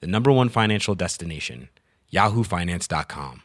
the 0.00 0.06
number 0.06 0.32
one 0.32 0.48
financial 0.48 0.94
destination, 0.94 1.68
yahoofinance.com. 2.12 3.42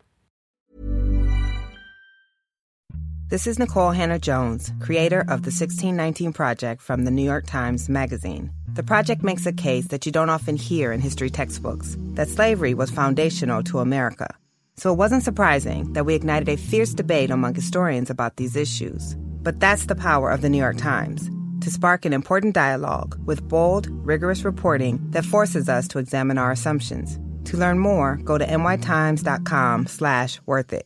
This 3.30 3.46
is 3.46 3.60
Nikole 3.60 3.96
Hannah-Jones, 3.96 4.74
creator 4.80 5.20
of 5.20 5.44
the 5.44 5.52
1619 5.52 6.34
Project 6.34 6.82
from 6.82 7.06
the 7.06 7.12
New 7.12 7.22
York 7.22 7.46
Times 7.46 7.88
Magazine. 7.88 8.50
The 8.74 8.82
project 8.82 9.24
makes 9.24 9.46
a 9.46 9.54
case 9.54 9.90
that 9.90 10.06
you 10.08 10.12
don't 10.12 10.32
often 10.32 10.56
hear 10.56 10.92
in 10.92 11.00
history 11.00 11.30
textbooks 11.30 11.96
that 12.16 12.28
slavery 12.28 12.74
was 12.74 12.90
foundational 12.90 13.62
to 13.66 13.80
America. 13.80 14.36
So 14.78 14.92
it 14.92 14.98
wasn't 14.98 15.24
surprising 15.24 15.94
that 15.94 16.08
we 16.08 16.16
ignited 16.16 16.50
a 16.50 16.58
fierce 16.58 16.96
debate 16.96 17.30
among 17.30 17.54
historians 17.54 18.10
about 18.10 18.38
these 18.38 18.56
issues. 18.56 19.16
But 19.44 19.60
that's 19.60 19.86
the 19.86 19.96
power 19.96 20.32
of 20.32 20.42
the 20.42 20.50
New 20.50 20.58
York 20.58 20.78
Times 20.78 21.30
to 21.62 21.72
spark 21.72 22.06
an 22.06 22.14
important 22.14 22.54
dialogue 22.54 23.20
with 23.26 23.48
bold, 23.48 23.88
rigorous 24.06 24.44
reporting 24.44 25.00
that 25.12 25.26
forces 25.26 25.70
us 25.70 25.88
to 25.90 26.00
examine 26.00 26.38
our 26.38 26.52
assumptions. 26.52 27.20
To 27.46 27.58
learn 27.58 27.80
more, 27.80 28.18
go 28.18 28.38
to 28.38 28.46
nytimes.com 28.46 29.88
slash 29.88 30.40
worth 30.46 30.74
it. 30.74 30.86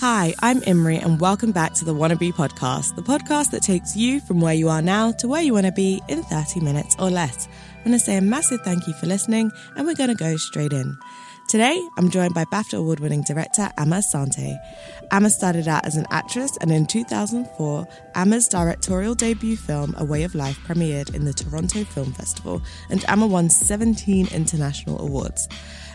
Hi, 0.00 0.32
I'm 0.38 0.62
Imri, 0.62 0.98
and 0.98 1.20
welcome 1.20 1.50
back 1.50 1.74
to 1.74 1.84
the 1.84 1.92
Wannabe 1.92 2.32
Podcast, 2.32 2.94
the 2.94 3.02
podcast 3.02 3.50
that 3.50 3.62
takes 3.62 3.96
you 3.96 4.20
from 4.20 4.40
where 4.40 4.54
you 4.54 4.68
are 4.68 4.80
now 4.80 5.10
to 5.18 5.26
where 5.26 5.42
you 5.42 5.52
want 5.52 5.66
to 5.66 5.72
be 5.72 6.00
in 6.08 6.22
30 6.22 6.60
minutes 6.60 6.94
or 7.00 7.10
less. 7.10 7.48
I 7.78 7.90
want 7.90 8.00
to 8.00 8.04
say 8.04 8.16
a 8.16 8.20
massive 8.20 8.62
thank 8.62 8.88
you 8.88 8.92
for 8.94 9.06
listening, 9.06 9.52
and 9.76 9.86
we're 9.86 9.94
going 9.94 10.10
to 10.10 10.16
go 10.16 10.36
straight 10.36 10.72
in. 10.72 10.98
Today, 11.48 11.80
I'm 11.96 12.10
joined 12.10 12.34
by 12.34 12.44
BAFTA 12.46 12.76
award 12.76 12.98
winning 12.98 13.22
director 13.22 13.70
Amma 13.78 13.98
Asante. 13.98 14.58
Amma 15.12 15.30
started 15.30 15.68
out 15.68 15.86
as 15.86 15.94
an 15.94 16.04
actress, 16.10 16.56
and 16.60 16.72
in 16.72 16.86
2004, 16.86 17.86
Amma's 18.16 18.48
directorial 18.48 19.14
debut 19.14 19.56
film, 19.56 19.94
A 19.96 20.04
Way 20.04 20.24
of 20.24 20.34
Life, 20.34 20.58
premiered 20.66 21.14
in 21.14 21.24
the 21.24 21.32
Toronto 21.32 21.84
Film 21.84 22.12
Festival, 22.12 22.60
and 22.90 23.04
Amma 23.08 23.28
won 23.28 23.48
17 23.48 24.26
international 24.34 25.00
awards. 25.00 25.48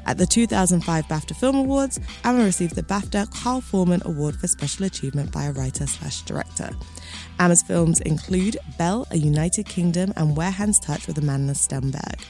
At 0.05 0.17
the 0.17 0.25
2005 0.25 1.05
BAFTA 1.05 1.35
Film 1.35 1.57
Awards, 1.57 1.99
Amma 2.23 2.45
received 2.45 2.75
the 2.75 2.83
BAFTA 2.83 3.29
Carl 3.43 3.61
Foreman 3.61 4.01
Award 4.05 4.37
for 4.37 4.47
Special 4.47 4.85
Achievement 4.85 5.31
by 5.33 5.43
a 5.45 5.51
writer 5.51 5.85
slash 5.85 6.21
director. 6.21 6.69
Amma's 7.39 7.61
films 7.61 7.99
include 8.01 8.57
Belle, 8.77 9.07
A 9.11 9.17
United 9.17 9.65
Kingdom, 9.65 10.13
and 10.15 10.35
Where 10.35 10.51
Hands 10.51 10.79
Touch 10.79 11.07
with 11.07 11.19
Amandla 11.21 11.55
Stenberg. 11.55 12.23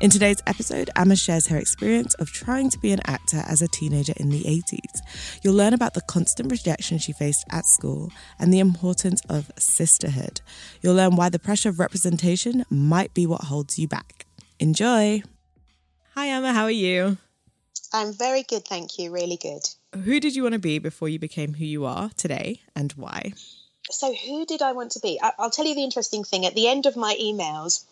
In 0.00 0.08
today's 0.08 0.42
episode, 0.46 0.88
Amma 0.96 1.14
shares 1.14 1.48
her 1.48 1.58
experience 1.58 2.14
of 2.14 2.32
trying 2.32 2.70
to 2.70 2.78
be 2.78 2.90
an 2.90 3.00
actor 3.04 3.42
as 3.46 3.60
a 3.60 3.68
teenager 3.68 4.14
in 4.16 4.30
the 4.30 4.44
80s. 4.44 5.00
You'll 5.42 5.54
learn 5.54 5.74
about 5.74 5.92
the 5.92 6.00
constant 6.00 6.50
rejection 6.50 6.96
she 6.96 7.12
faced 7.12 7.44
at 7.50 7.66
school 7.66 8.10
and 8.38 8.50
the 8.52 8.60
importance 8.60 9.20
of 9.28 9.50
sisterhood. 9.58 10.40
You'll 10.80 10.94
learn 10.94 11.16
why 11.16 11.28
the 11.28 11.38
pressure 11.38 11.68
of 11.68 11.78
representation 11.78 12.64
might 12.70 13.12
be 13.12 13.26
what 13.26 13.42
holds 13.42 13.78
you 13.78 13.88
back. 13.88 14.24
Enjoy! 14.58 15.22
Hi, 16.14 16.26
Amma, 16.26 16.54
how 16.54 16.64
are 16.64 16.70
you? 16.70 17.18
I'm 17.92 18.12
very 18.14 18.42
good, 18.42 18.64
thank 18.64 18.98
you. 18.98 19.12
Really 19.12 19.36
good. 19.36 19.68
Who 20.04 20.18
did 20.18 20.34
you 20.34 20.44
want 20.44 20.54
to 20.54 20.58
be 20.58 20.78
before 20.78 21.10
you 21.10 21.18
became 21.18 21.54
who 21.54 21.64
you 21.64 21.84
are 21.84 22.10
today 22.16 22.62
and 22.74 22.92
why? 22.92 23.34
So, 23.90 24.14
who 24.14 24.46
did 24.46 24.62
I 24.62 24.72
want 24.72 24.92
to 24.92 25.00
be? 25.00 25.20
I- 25.20 25.32
will 25.38 25.50
tell 25.50 25.66
you 25.66 25.74
the 25.74 25.84
interesting 25.84 26.24
thing. 26.24 26.46
At 26.46 26.54
the 26.54 26.68
end 26.68 26.86
of 26.86 26.96
my 26.96 27.16
emails, 27.20 27.84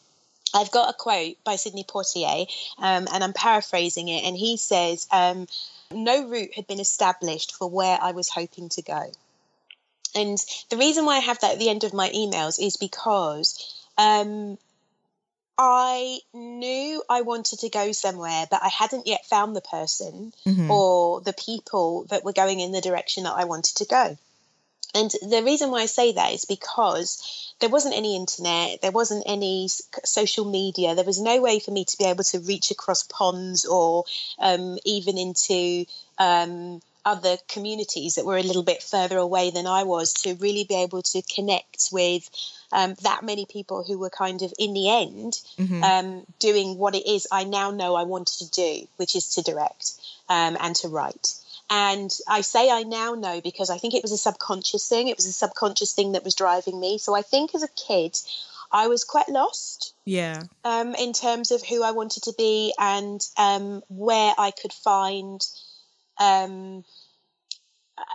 I've 0.54 0.70
got 0.70 0.90
a 0.90 0.96
quote 0.96 1.36
by 1.44 1.56
Sidney 1.56 1.84
Poitier, 1.84 2.46
um, 2.78 3.08
and 3.12 3.22
I'm 3.22 3.32
paraphrasing 3.32 4.08
it, 4.08 4.24
and 4.24 4.36
he 4.36 4.56
says, 4.56 5.06
um, 5.10 5.46
No 5.90 6.26
route 6.26 6.54
had 6.54 6.66
been 6.66 6.80
established 6.80 7.54
for 7.54 7.68
where 7.68 7.98
I 8.00 8.12
was 8.12 8.28
hoping 8.28 8.68
to 8.70 8.82
go. 8.82 9.10
And 10.14 10.38
the 10.70 10.76
reason 10.76 11.04
why 11.04 11.16
I 11.16 11.20
have 11.20 11.40
that 11.40 11.52
at 11.52 11.58
the 11.58 11.68
end 11.68 11.84
of 11.84 11.92
my 11.92 12.08
emails 12.10 12.64
is 12.64 12.76
because 12.76 13.74
um, 13.98 14.58
I 15.58 16.20
knew 16.32 17.02
I 17.10 17.22
wanted 17.22 17.60
to 17.60 17.68
go 17.68 17.92
somewhere, 17.92 18.46
but 18.50 18.62
I 18.62 18.68
hadn't 18.68 19.06
yet 19.06 19.26
found 19.26 19.54
the 19.54 19.60
person 19.60 20.32
mm-hmm. 20.46 20.70
or 20.70 21.20
the 21.20 21.34
people 21.34 22.04
that 22.04 22.24
were 22.24 22.32
going 22.32 22.60
in 22.60 22.72
the 22.72 22.80
direction 22.80 23.24
that 23.24 23.34
I 23.34 23.44
wanted 23.44 23.76
to 23.78 23.84
go. 23.84 24.16
And 24.94 25.10
the 25.22 25.42
reason 25.44 25.70
why 25.70 25.82
I 25.82 25.86
say 25.86 26.12
that 26.12 26.32
is 26.32 26.44
because 26.44 27.54
there 27.60 27.68
wasn't 27.68 27.96
any 27.96 28.16
internet, 28.16 28.80
there 28.80 28.92
wasn't 28.92 29.24
any 29.26 29.68
social 30.04 30.44
media, 30.44 30.94
there 30.94 31.04
was 31.04 31.20
no 31.20 31.40
way 31.40 31.58
for 31.58 31.70
me 31.70 31.84
to 31.84 31.98
be 31.98 32.04
able 32.04 32.24
to 32.24 32.40
reach 32.40 32.70
across 32.70 33.02
ponds 33.02 33.64
or 33.64 34.04
um, 34.38 34.78
even 34.84 35.18
into 35.18 35.84
um, 36.18 36.80
other 37.04 37.36
communities 37.48 38.14
that 38.14 38.24
were 38.24 38.36
a 38.36 38.42
little 38.42 38.62
bit 38.62 38.82
further 38.82 39.16
away 39.16 39.50
than 39.50 39.66
I 39.66 39.84
was 39.84 40.12
to 40.24 40.34
really 40.34 40.64
be 40.64 40.82
able 40.82 41.02
to 41.02 41.22
connect 41.22 41.88
with 41.90 42.28
um, 42.70 42.94
that 43.02 43.24
many 43.24 43.46
people 43.46 43.82
who 43.82 43.98
were 43.98 44.10
kind 44.10 44.42
of 44.42 44.52
in 44.58 44.74
the 44.74 44.90
end 44.90 45.40
mm-hmm. 45.58 45.82
um, 45.82 46.26
doing 46.38 46.76
what 46.76 46.94
it 46.94 47.06
is 47.06 47.26
I 47.32 47.44
now 47.44 47.70
know 47.70 47.94
I 47.94 48.02
wanted 48.02 48.38
to 48.38 48.50
do, 48.50 48.88
which 48.96 49.16
is 49.16 49.34
to 49.34 49.42
direct 49.42 49.92
um, 50.28 50.56
and 50.60 50.76
to 50.76 50.88
write. 50.88 51.34
And 51.70 52.10
I 52.26 52.40
say 52.40 52.70
I 52.70 52.82
now 52.82 53.14
know 53.14 53.40
because 53.40 53.68
I 53.68 53.78
think 53.78 53.94
it 53.94 54.02
was 54.02 54.12
a 54.12 54.16
subconscious 54.16 54.88
thing. 54.88 55.08
It 55.08 55.16
was 55.16 55.26
a 55.26 55.32
subconscious 55.32 55.92
thing 55.92 56.12
that 56.12 56.24
was 56.24 56.34
driving 56.34 56.80
me. 56.80 56.98
So 56.98 57.14
I 57.14 57.22
think 57.22 57.54
as 57.54 57.62
a 57.62 57.68
kid, 57.68 58.16
I 58.72 58.86
was 58.86 59.04
quite 59.04 59.28
lost. 59.28 59.94
Yeah. 60.04 60.44
Um, 60.64 60.94
in 60.94 61.12
terms 61.12 61.50
of 61.50 61.62
who 61.62 61.82
I 61.82 61.90
wanted 61.90 62.22
to 62.24 62.34
be 62.38 62.72
and 62.78 63.20
um, 63.36 63.82
where 63.88 64.32
I 64.38 64.50
could 64.50 64.72
find 64.72 65.40
um, 66.18 66.84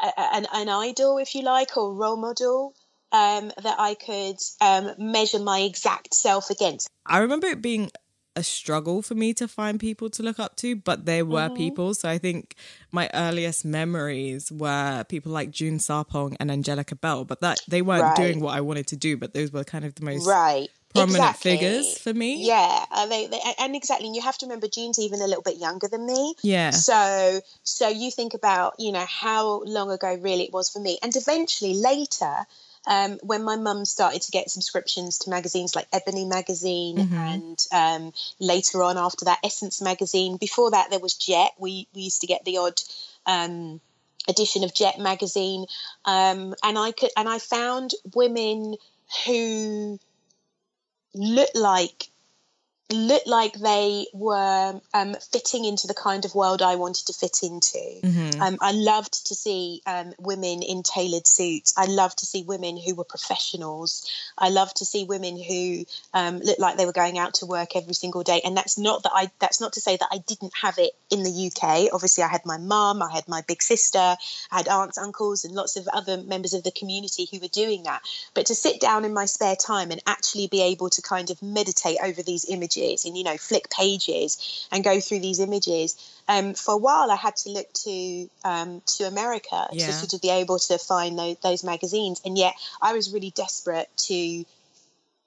a, 0.01 0.19
an, 0.35 0.47
an 0.51 0.69
idol, 0.69 1.19
if 1.19 1.35
you 1.35 1.43
like, 1.43 1.77
or 1.77 1.93
role 1.93 2.17
model. 2.17 2.73
Um, 3.11 3.51
that 3.61 3.75
I 3.77 3.93
could 3.93 4.37
um, 4.59 4.95
measure 4.97 5.37
my 5.37 5.59
exact 5.59 6.15
self 6.15 6.49
against. 6.49 6.89
I 7.05 7.19
remember 7.19 7.45
it 7.45 7.61
being 7.61 7.91
a 8.35 8.43
struggle 8.43 9.01
for 9.01 9.15
me 9.15 9.33
to 9.35 9.47
find 9.47 9.79
people 9.79 10.09
to 10.11 10.23
look 10.23 10.39
up 10.39 10.55
to, 10.57 10.75
but 10.75 11.05
there 11.05 11.25
were 11.25 11.47
mm-hmm. 11.47 11.55
people. 11.55 11.93
So 11.93 12.09
I 12.09 12.17
think 12.17 12.55
my 12.91 13.09
earliest 13.13 13.65
memories 13.65 14.51
were 14.51 15.03
people 15.07 15.31
like 15.31 15.51
June 15.51 15.77
Sarpong 15.79 16.35
and 16.39 16.49
Angelica 16.49 16.95
Bell, 16.95 17.25
but 17.25 17.41
that 17.41 17.59
they 17.67 17.81
weren't 17.81 18.03
right. 18.03 18.15
doing 18.15 18.39
what 18.39 18.55
I 18.55 18.61
wanted 18.61 18.87
to 18.87 18.95
do, 18.95 19.17
but 19.17 19.33
those 19.33 19.51
were 19.51 19.63
kind 19.63 19.85
of 19.85 19.95
the 19.95 20.05
most 20.05 20.27
right. 20.27 20.69
prominent 20.93 21.23
exactly. 21.23 21.51
figures 21.51 21.97
for 21.97 22.13
me. 22.13 22.45
Yeah, 22.45 22.85
uh, 22.91 23.05
they, 23.07 23.27
they, 23.27 23.39
and 23.59 23.75
exactly. 23.75 24.07
And 24.07 24.15
you 24.15 24.21
have 24.21 24.37
to 24.39 24.45
remember 24.45 24.67
June's 24.67 24.99
even 24.99 25.21
a 25.21 25.27
little 25.27 25.43
bit 25.43 25.57
younger 25.57 25.87
than 25.87 26.05
me. 26.05 26.35
Yeah. 26.41 26.71
So 26.71 27.39
so 27.63 27.87
you 27.89 28.09
think 28.11 28.33
about 28.33 28.75
you 28.79 28.91
know 28.91 29.05
how 29.07 29.63
long 29.63 29.91
ago 29.91 30.17
really 30.19 30.45
it 30.45 30.53
was 30.53 30.69
for 30.69 30.79
me, 30.79 30.97
and 31.03 31.15
eventually 31.15 31.75
later 31.75 32.45
um, 32.87 33.17
when 33.23 33.43
my 33.43 33.55
mum 33.55 33.85
started 33.85 34.21
to 34.23 34.31
get 34.31 34.49
subscriptions 34.49 35.19
to 35.19 35.29
magazines 35.29 35.75
like 35.75 35.87
Ebony 35.93 36.25
magazine 36.25 36.97
mm-hmm. 36.97 37.15
and 37.15 37.67
um, 37.71 38.13
later 38.39 38.83
on 38.83 38.97
after 38.97 39.25
that 39.25 39.39
Essence 39.43 39.81
magazine. 39.81 40.37
Before 40.37 40.71
that 40.71 40.89
there 40.89 40.99
was 40.99 41.13
Jet. 41.13 41.51
We 41.57 41.87
we 41.93 42.01
used 42.01 42.21
to 42.21 42.27
get 42.27 42.43
the 42.45 42.57
odd 42.57 42.81
um, 43.25 43.79
edition 44.27 44.63
of 44.63 44.73
Jet 44.73 44.99
magazine, 44.99 45.65
um, 46.05 46.55
and 46.63 46.77
I 46.77 46.91
could 46.91 47.11
and 47.15 47.27
I 47.29 47.39
found 47.39 47.91
women 48.13 48.75
who 49.25 49.99
looked 51.13 51.55
like 51.55 52.09
looked 52.91 53.27
like 53.27 53.53
they 53.53 54.05
were 54.13 54.79
um, 54.93 55.15
fitting 55.31 55.65
into 55.65 55.87
the 55.87 55.93
kind 55.93 56.25
of 56.25 56.35
world 56.35 56.61
I 56.61 56.75
wanted 56.75 57.07
to 57.07 57.13
fit 57.13 57.39
into. 57.41 57.77
Mm-hmm. 57.77 58.41
Um, 58.41 58.57
I 58.61 58.71
loved 58.71 59.27
to 59.27 59.35
see 59.35 59.81
um, 59.85 60.13
women 60.19 60.61
in 60.61 60.83
tailored 60.83 61.25
suits. 61.25 61.73
I 61.77 61.85
loved 61.85 62.19
to 62.19 62.25
see 62.25 62.43
women 62.43 62.77
who 62.77 62.95
were 62.95 63.03
professionals. 63.03 64.09
I 64.37 64.49
loved 64.49 64.77
to 64.77 64.85
see 64.85 65.05
women 65.05 65.41
who 65.41 65.85
um, 66.13 66.39
looked 66.39 66.59
like 66.59 66.77
they 66.77 66.85
were 66.85 66.91
going 66.91 67.17
out 67.17 67.35
to 67.35 67.45
work 67.45 67.75
every 67.75 67.93
single 67.93 68.23
day. 68.23 68.41
And 68.43 68.55
that's 68.55 68.77
not 68.77 69.03
that 69.03 69.11
I. 69.13 69.31
That's 69.39 69.61
not 69.61 69.73
to 69.73 69.81
say 69.81 69.97
that 69.97 70.09
I 70.11 70.17
didn't 70.19 70.53
have 70.61 70.77
it 70.77 70.91
in 71.09 71.23
the 71.23 71.51
UK. 71.51 71.93
Obviously, 71.93 72.23
I 72.23 72.27
had 72.27 72.45
my 72.45 72.57
mum, 72.57 73.01
I 73.01 73.11
had 73.11 73.27
my 73.27 73.43
big 73.47 73.61
sister, 73.61 73.97
I 73.97 74.17
had 74.57 74.67
aunts, 74.67 74.97
uncles, 74.97 75.45
and 75.45 75.55
lots 75.55 75.77
of 75.77 75.87
other 75.93 76.17
members 76.17 76.53
of 76.53 76.63
the 76.63 76.71
community 76.71 77.27
who 77.31 77.39
were 77.39 77.47
doing 77.47 77.83
that. 77.83 78.01
But 78.33 78.47
to 78.47 78.55
sit 78.55 78.79
down 78.79 79.05
in 79.05 79.13
my 79.13 79.25
spare 79.25 79.55
time 79.55 79.91
and 79.91 80.01
actually 80.05 80.47
be 80.47 80.61
able 80.61 80.89
to 80.91 81.01
kind 81.01 81.29
of 81.29 81.41
meditate 81.41 81.97
over 82.03 82.21
these 82.21 82.45
images 82.49 82.72
images 82.77 83.05
and 83.05 83.17
you 83.17 83.23
know 83.23 83.37
flick 83.37 83.69
pages 83.69 84.67
and 84.71 84.83
go 84.83 84.99
through 84.99 85.19
these 85.19 85.39
images 85.39 85.95
um, 86.27 86.53
for 86.53 86.73
a 86.73 86.77
while 86.77 87.11
i 87.11 87.15
had 87.15 87.35
to 87.35 87.49
look 87.49 87.71
to 87.73 88.29
um, 88.45 88.81
to 88.85 89.03
america 89.05 89.67
Yeah. 89.71 89.87
to 89.87 89.93
sort 89.93 90.13
of 90.13 90.21
be 90.21 90.29
able 90.29 90.59
to 90.59 90.77
find 90.77 91.17
those, 91.17 91.37
those 91.37 91.63
magazines 91.63 92.21
and 92.25 92.37
yet 92.37 92.53
i 92.81 92.93
was 92.93 93.13
really 93.13 93.31
desperate 93.31 93.89
to 94.07 94.45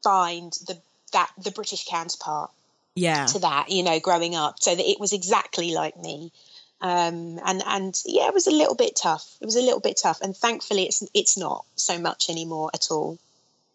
find 0.02 0.52
the 0.66 0.76
that 1.12 1.30
the 1.42 1.50
british 1.50 1.86
counterpart 1.86 2.50
Yeah. 2.94 3.26
to 3.26 3.38
that, 3.40 3.70
you 3.70 3.82
know, 3.82 4.00
growing 4.00 4.34
up, 4.34 4.56
so 4.58 4.74
that 4.74 4.84
it 4.90 4.98
was 4.98 5.12
exactly 5.12 5.72
like 5.74 5.96
me. 5.98 6.32
Um, 6.80 7.38
and 7.44 7.62
and 7.66 7.94
yeah, 8.06 8.26
it 8.28 8.34
was 8.34 8.46
a 8.46 8.50
little 8.50 8.74
bit 8.74 8.96
tough. 8.96 9.36
It 9.40 9.44
was 9.44 9.56
a 9.56 9.60
little 9.62 9.80
bit 9.80 9.98
tough, 10.02 10.20
and 10.22 10.34
thankfully, 10.36 10.84
it's 10.84 11.02
it's 11.14 11.36
not 11.36 11.64
so 11.76 11.98
much 11.98 12.28
anymore 12.30 12.70
at 12.74 12.88
all. 12.90 13.18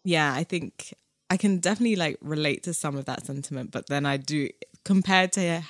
yeah, 0.04 0.32
I 0.34 0.44
think 0.44 0.94
I 1.32 1.38
can 1.38 1.60
definitely 1.60 1.96
like 1.96 2.18
relate 2.20 2.62
to 2.64 2.74
some 2.74 2.94
of 2.94 3.06
that 3.06 3.24
sentiment, 3.24 3.70
but 3.70 3.86
then 3.86 4.04
I 4.04 4.18
do 4.18 4.50
compared 4.84 5.32
to 5.32 5.62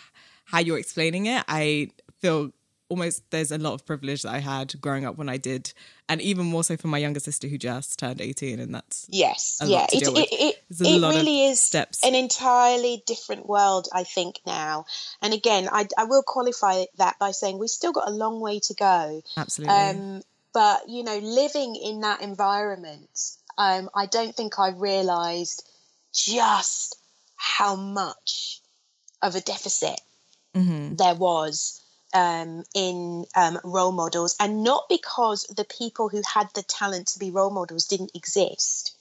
how 0.47 0.59
you're 0.59 0.76
explaining 0.76 1.26
it, 1.26 1.44
I 1.47 1.91
feel 2.19 2.50
almost 2.88 3.23
there's 3.31 3.53
a 3.53 3.59
lot 3.59 3.75
of 3.75 3.87
privilege 3.87 4.23
that 4.23 4.35
I 4.35 4.38
had 4.38 4.75
growing 4.81 5.05
up 5.05 5.17
when 5.17 5.29
I 5.29 5.37
did, 5.37 5.73
and 6.09 6.20
even 6.20 6.47
more 6.47 6.64
so 6.64 6.76
for 6.76 6.88
my 6.88 6.99
younger 6.99 7.20
sister 7.20 7.47
who 7.47 7.59
just 7.59 7.97
turned 7.97 8.20
18, 8.20 8.59
and 8.59 8.75
that's 8.75 9.06
Yes, 9.09 9.61
yeah, 9.64 9.87
it 9.93 10.03
it, 10.03 10.29
it, 10.32 10.56
it 10.81 11.00
really 11.00 11.44
is 11.44 11.61
steps. 11.61 12.03
an 12.03 12.17
entirely 12.17 13.05
different 13.06 13.47
world, 13.47 13.87
I 13.94 14.03
think 14.03 14.41
now. 14.44 14.87
And 15.23 15.32
again, 15.32 15.69
I 15.70 15.87
I 15.97 16.06
will 16.06 16.25
qualify 16.25 16.87
that 16.97 17.20
by 17.20 17.31
saying 17.31 17.61
we've 17.61 17.70
still 17.70 17.93
got 17.93 18.09
a 18.09 18.11
long 18.12 18.41
way 18.41 18.59
to 18.59 18.75
go. 18.75 19.23
absolutely 19.37 19.76
Um, 19.76 20.23
but 20.53 20.88
you 20.88 21.03
know, 21.05 21.19
living 21.19 21.76
in 21.76 22.00
that 22.00 22.20
environment, 22.20 23.09
um, 23.58 23.90
I 23.94 24.06
don't 24.06 24.34
think 24.34 24.58
I 24.58 24.70
realised 24.70 25.69
just 26.12 26.96
how 27.37 27.76
much 27.76 28.60
of 29.20 29.34
a 29.34 29.40
deficit 29.40 30.00
Mhm. 30.54 30.96
there 30.96 31.14
was 31.14 31.81
um, 32.14 32.64
in 32.75 33.25
um, 33.34 33.58
role 33.64 33.93
models, 33.93 34.37
and 34.38 34.62
not 34.62 34.88
because 34.88 35.44
the 35.44 35.64
people 35.64 36.08
who 36.10 36.22
had 36.34 36.49
the 36.54 36.62
talent 36.62 37.08
to 37.08 37.19
be 37.19 37.31
role 37.31 37.50
models 37.50 37.87
didn't 37.87 38.10
exist. 38.14 38.93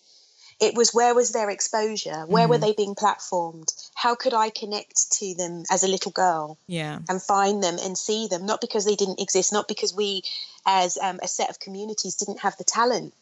It 0.60 0.76
was 0.76 0.94
where 0.94 1.14
was 1.16 1.32
their 1.32 1.50
exposure? 1.50 2.26
Where 2.28 2.48
were 2.48 2.60
they 2.60 2.74
being 2.74 2.96
platformed? 2.96 3.74
How 3.96 4.16
could 4.16 4.34
I 4.34 4.50
connect 4.50 5.12
to 5.14 5.34
them 5.34 5.64
as 5.70 5.84
a 5.84 5.88
little 5.88 6.12
girl? 6.12 6.58
yeah, 6.68 7.00
and 7.10 7.22
find 7.22 7.62
them 7.62 7.78
and 7.82 7.98
see 7.98 8.28
them, 8.28 8.46
not 8.46 8.62
because 8.62 8.86
they 8.86 8.96
didn't 8.96 9.20
exist, 9.20 9.52
not 9.52 9.68
because 9.68 9.94
we 9.94 10.24
as 10.66 10.98
um, 10.98 11.20
a 11.22 11.28
set 11.28 11.50
of 11.50 11.60
communities 11.60 12.16
didn't 12.16 12.40
have 12.42 12.56
the 12.58 12.64
talent 12.64 13.14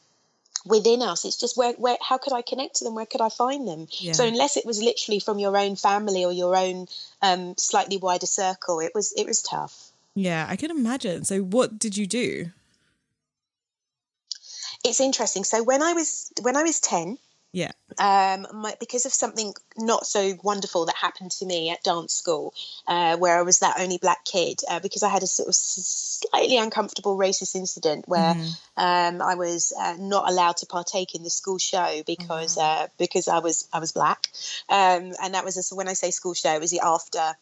within 0.65 1.01
us. 1.01 1.25
It's 1.25 1.37
just 1.37 1.57
where, 1.57 1.73
where 1.73 1.97
how 2.01 2.17
could 2.17 2.33
I 2.33 2.41
connect 2.41 2.77
to 2.77 2.83
them? 2.83 2.95
Where 2.95 3.05
could 3.05 3.21
I 3.21 3.29
find 3.29 3.67
them? 3.67 3.87
Yeah. 3.91 4.13
So 4.13 4.25
unless 4.25 4.57
it 4.57 4.65
was 4.65 4.81
literally 4.81 5.19
from 5.19 5.39
your 5.39 5.57
own 5.57 5.75
family 5.75 6.25
or 6.25 6.31
your 6.31 6.55
own 6.55 6.87
um, 7.21 7.55
slightly 7.57 7.97
wider 7.97 8.25
circle, 8.25 8.79
it 8.79 8.91
was 8.93 9.13
it 9.13 9.25
was 9.25 9.41
tough. 9.41 9.91
yeah, 10.15 10.45
I 10.49 10.55
can 10.55 10.71
imagine. 10.71 11.23
So, 11.25 11.39
what 11.41 11.79
did 11.79 11.97
you 11.97 12.07
do? 12.07 12.51
It's 14.85 15.01
interesting. 15.01 15.43
So 15.43 15.63
when 15.63 15.81
I 15.81 15.93
was 15.93 16.31
when 16.41 16.55
I 16.55 16.63
was 16.63 16.79
ten, 16.79 17.17
Yeah, 17.51 17.71
um, 17.97 18.47
my, 18.53 18.75
because 18.79 19.05
of 19.05 19.13
something 19.13 19.53
not 19.77 20.05
so 20.05 20.37
wonderful 20.43 20.85
that 20.85 20.95
happened 20.95 21.31
to 21.31 21.45
me 21.45 21.69
at 21.69 21.83
dance 21.83 22.13
school, 22.13 22.53
uh, 22.87 23.17
where 23.17 23.37
I 23.37 23.41
was 23.41 23.59
that 23.59 23.79
only 23.79 23.97
black 23.97 24.23
kid, 24.25 24.61
uh, 24.69 24.79
because 24.79 25.03
I 25.03 25.09
had 25.09 25.23
a 25.23 25.27
sort 25.27 25.49
of 25.49 25.55
slightly 25.55 26.57
uncomfortable 26.57 27.17
racist 27.17 27.55
incident 27.55 28.07
where 28.07 28.35
um, 28.77 29.21
I 29.21 29.35
was 29.35 29.73
uh, 29.77 29.95
not 29.99 30.29
allowed 30.29 30.57
to 30.57 30.65
partake 30.65 31.15
in 31.15 31.23
the 31.23 31.29
school 31.29 31.57
show 31.57 32.01
because 32.05 32.57
uh, 32.57 32.87
because 32.97 33.27
I 33.27 33.39
was 33.39 33.67
I 33.73 33.79
was 33.79 33.91
black, 33.91 34.27
um, 34.69 35.11
and 35.21 35.33
that 35.33 35.43
was 35.43 35.57
a, 35.57 35.63
so 35.63 35.75
when 35.75 35.87
I 35.89 35.93
say 35.93 36.11
school 36.11 36.33
show, 36.33 36.53
it 36.53 36.61
was 36.61 36.71
the 36.71 36.81
after. 36.83 37.35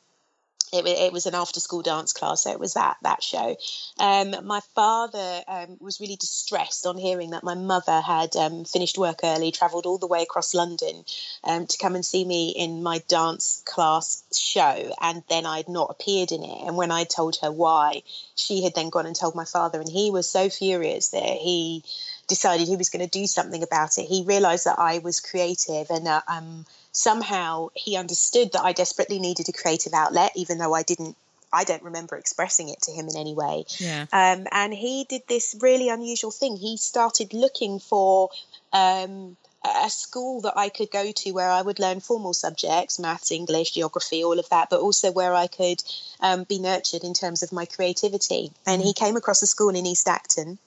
It, 0.73 0.85
it 0.85 1.13
was 1.13 1.25
an 1.25 1.35
after 1.35 1.61
school 1.61 1.81
dance 1.81 2.11
class, 2.11 2.43
so 2.43 2.51
it 2.51 2.59
was 2.59 2.73
that 2.73 2.97
that 3.01 3.23
show. 3.23 3.55
Um, 3.99 4.35
my 4.45 4.59
father 4.75 5.41
um, 5.47 5.77
was 5.79 6.01
really 6.01 6.17
distressed 6.17 6.85
on 6.85 6.97
hearing 6.97 7.29
that 7.29 7.43
my 7.43 7.55
mother 7.55 8.01
had 8.01 8.35
um, 8.35 8.65
finished 8.65 8.97
work 8.97 9.21
early, 9.23 9.51
travelled 9.51 9.85
all 9.85 9.97
the 9.97 10.07
way 10.07 10.23
across 10.23 10.53
London 10.53 11.05
um, 11.45 11.67
to 11.67 11.77
come 11.77 11.95
and 11.95 12.05
see 12.05 12.25
me 12.25 12.49
in 12.49 12.83
my 12.83 13.01
dance 13.07 13.61
class 13.65 14.23
show, 14.33 14.93
and 15.01 15.23
then 15.29 15.45
I'd 15.45 15.69
not 15.69 15.89
appeared 15.89 16.33
in 16.33 16.43
it. 16.43 16.67
And 16.67 16.75
when 16.75 16.91
I 16.91 17.05
told 17.05 17.37
her 17.41 17.51
why, 17.51 18.03
she 18.35 18.63
had 18.63 18.75
then 18.75 18.89
gone 18.89 19.05
and 19.05 19.15
told 19.15 19.35
my 19.35 19.45
father, 19.45 19.79
and 19.79 19.89
he 19.89 20.11
was 20.11 20.29
so 20.29 20.49
furious 20.49 21.09
that 21.09 21.23
he 21.23 21.83
decided 22.27 22.67
he 22.67 22.75
was 22.75 22.89
going 22.89 23.07
to 23.07 23.19
do 23.19 23.25
something 23.25 23.63
about 23.63 23.97
it. 23.97 24.05
He 24.05 24.23
realised 24.23 24.65
that 24.65 24.79
I 24.79 24.99
was 24.99 25.21
creative 25.21 25.89
and 25.89 26.05
that 26.07 26.23
um, 26.27 26.65
somehow 26.97 27.69
he 27.75 27.95
understood 27.95 28.53
that 28.53 28.63
I 28.63 28.73
desperately 28.73 29.19
needed 29.19 29.47
a 29.47 29.53
creative 29.53 29.93
outlet, 29.93 30.31
even 30.35 30.57
though 30.57 30.73
I 30.73 30.81
didn't. 30.81 31.15
I 31.53 31.63
don't 31.63 31.83
remember 31.83 32.17
expressing 32.17 32.67
it 32.69 32.81
to 32.81 32.91
him 32.91 33.07
in 33.07 33.15
any 33.15 33.33
way. 33.33 33.63
yeah, 33.79 34.05
Um, 34.11 34.47
and 34.51 34.73
he 34.73 35.05
did 35.07 35.21
this 35.29 35.55
really 35.61 35.87
unusual 35.87 36.31
thing. 36.31 36.57
He 36.57 36.75
started 36.75 37.33
looking 37.33 37.79
for 37.79 38.29
um, 38.73 39.37
a 39.63 39.89
school 39.89 40.41
that 40.41 40.57
I 40.57 40.67
could 40.67 40.91
go 40.91 41.11
to 41.11 41.31
where 41.31 41.49
I 41.49 41.61
would 41.61 41.79
learn 41.79 42.01
formal 42.01 42.33
subjects, 42.33 42.99
maths, 42.99 43.31
English, 43.31 43.71
geography, 43.71 44.23
all 44.25 44.39
of 44.39 44.49
that, 44.49 44.69
but 44.69 44.81
also 44.81 45.11
where 45.11 45.33
I 45.33 45.47
could 45.47 45.81
um, 46.19 46.43
be 46.43 46.59
nurtured 46.59 47.03
in 47.03 47.13
terms 47.13 47.43
of 47.43 47.53
my 47.53 47.65
creativity. 47.65 48.51
And 48.65 48.81
he 48.81 48.91
came 48.91 49.15
across 49.15 49.41
a 49.41 49.47
school 49.47 49.69
in 49.69 49.85
East 49.85 50.09
Acton. 50.09 50.57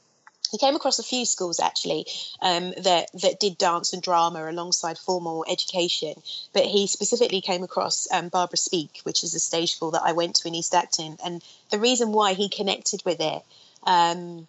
He 0.51 0.59
came 0.59 0.75
across 0.77 0.99
a 0.99 1.03
few 1.05 1.25
schools 1.25 1.61
actually 1.61 2.07
um, 2.43 2.73
that 2.79 3.11
that 3.23 3.39
did 3.41 3.57
dance 3.59 3.93
and 3.93 4.03
drama 4.03 4.49
alongside 4.51 4.99
formal 4.99 5.45
education, 5.49 6.15
but 6.53 6.65
he 6.65 6.87
specifically 6.87 7.41
came 7.41 7.63
across 7.63 8.09
um, 8.11 8.29
Barbara 8.29 8.57
Speake, 8.59 9.01
which 9.05 9.23
is 9.25 9.35
a 9.35 9.39
stage 9.41 9.77
school 9.77 9.93
that 9.93 10.03
I 10.05 10.13
went 10.13 10.37
to 10.37 10.49
in 10.49 10.55
East 10.55 10.75
Acton, 10.75 11.19
and 11.25 11.43
the 11.71 11.79
reason 11.79 12.13
why 12.13 12.35
he 12.35 12.49
connected 12.49 13.03
with 13.05 13.21
it 13.21 13.43
um, 13.85 14.47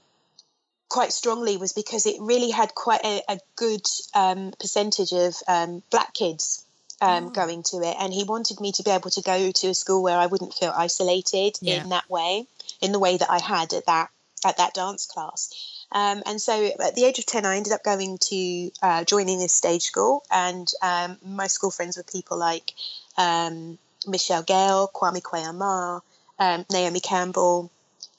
quite 0.90 1.14
strongly 1.14 1.58
was 1.58 1.74
because 1.74 2.06
it 2.06 2.20
really 2.20 2.52
had 2.52 2.76
quite 2.76 3.02
a, 3.06 3.22
a 3.30 3.40
good 3.56 3.86
um, 4.14 4.54
percentage 4.60 5.14
of 5.14 5.36
um, 5.48 5.84
black 5.90 6.14
kids 6.14 6.66
um, 7.00 7.30
going 7.30 7.64
to 7.64 7.78
it, 7.78 7.96
and 8.00 8.14
he 8.14 8.24
wanted 8.24 8.60
me 8.60 8.72
to 8.74 8.84
be 8.84 8.92
able 8.92 9.10
to 9.10 9.22
go 9.22 9.52
to 9.52 9.68
a 9.68 9.74
school 9.74 10.04
where 10.04 10.18
I 10.18 10.28
wouldn't 10.28 10.54
feel 10.54 10.74
isolated 10.76 11.58
Yeah. 11.62 11.84
in 11.84 11.90
that 11.90 12.10
way, 12.10 12.46
in 12.82 12.92
the 12.92 13.00
way 13.00 13.18
that 13.18 13.30
I 13.30 13.40
had 13.40 13.74
at 13.74 13.86
that 13.86 14.10
at 14.44 14.58
that 14.58 14.74
dance 14.74 15.06
class. 15.06 15.54
Um, 15.92 16.24
and 16.26 16.42
so 16.42 16.72
at 16.80 16.96
the 16.96 17.04
age 17.06 17.20
of 17.20 17.26
10, 17.26 17.46
I 17.46 17.58
ended 17.58 17.74
up 17.74 17.84
going 17.84 18.18
to 18.30 18.72
uh, 18.82 19.04
joining 19.04 19.40
this 19.40 19.54
stage 19.54 19.84
school. 19.84 20.24
And 20.32 20.72
um, 20.82 21.18
my 21.26 21.48
school 21.48 21.72
friends 21.72 21.98
were 21.98 22.04
people 22.04 22.38
like 22.38 22.74
um, 23.18 23.78
Michelle 24.08 24.44
Gayle, 24.44 24.90
Kwame 24.94 25.22
Kwei-Armah, 25.22 26.02
um, 26.40 26.66
Naomi 26.72 27.00
Campbell. 27.02 27.70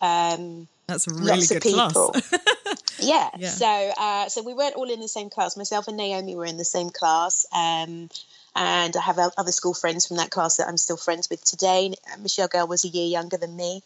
Um, 0.01 0.69
that's 0.87 1.07
a 1.07 1.15
really 1.15 1.27
lots 1.29 1.51
of 1.51 1.63
good 1.63 1.73
class. 1.73 1.93
people. 1.93 2.15
yeah. 3.01 3.31
Yeah. 3.39 3.49
So, 3.49 3.93
uh, 3.99 4.29
so 4.29 4.43
we 4.43 4.53
weren't 4.53 4.75
all 4.75 4.91
in 4.91 5.01
the 5.01 5.09
same 5.09 5.31
class. 5.31 5.57
Myself 5.57 5.89
and 5.89 5.97
Naomi 5.97 6.35
were 6.37 6.45
in 6.45 6.59
the 6.59 6.65
same 6.65 6.91
class. 6.91 7.47
Um, 7.55 8.11
and 8.55 8.95
I 8.95 9.01
have 9.01 9.19
other 9.19 9.53
school 9.53 9.73
friends 9.73 10.07
from 10.07 10.19
that 10.19 10.31
class 10.31 10.57
that 10.57 10.69
I'm 10.69 10.77
still 10.77 10.99
friends 10.99 11.31
with 11.31 11.43
today. 11.43 11.95
Michelle 12.21 12.49
Gayle 12.49 12.67
was 12.67 12.85
a 12.85 12.89
year 12.89 13.07
younger 13.07 13.39
than 13.39 13.57
me. 13.57 13.83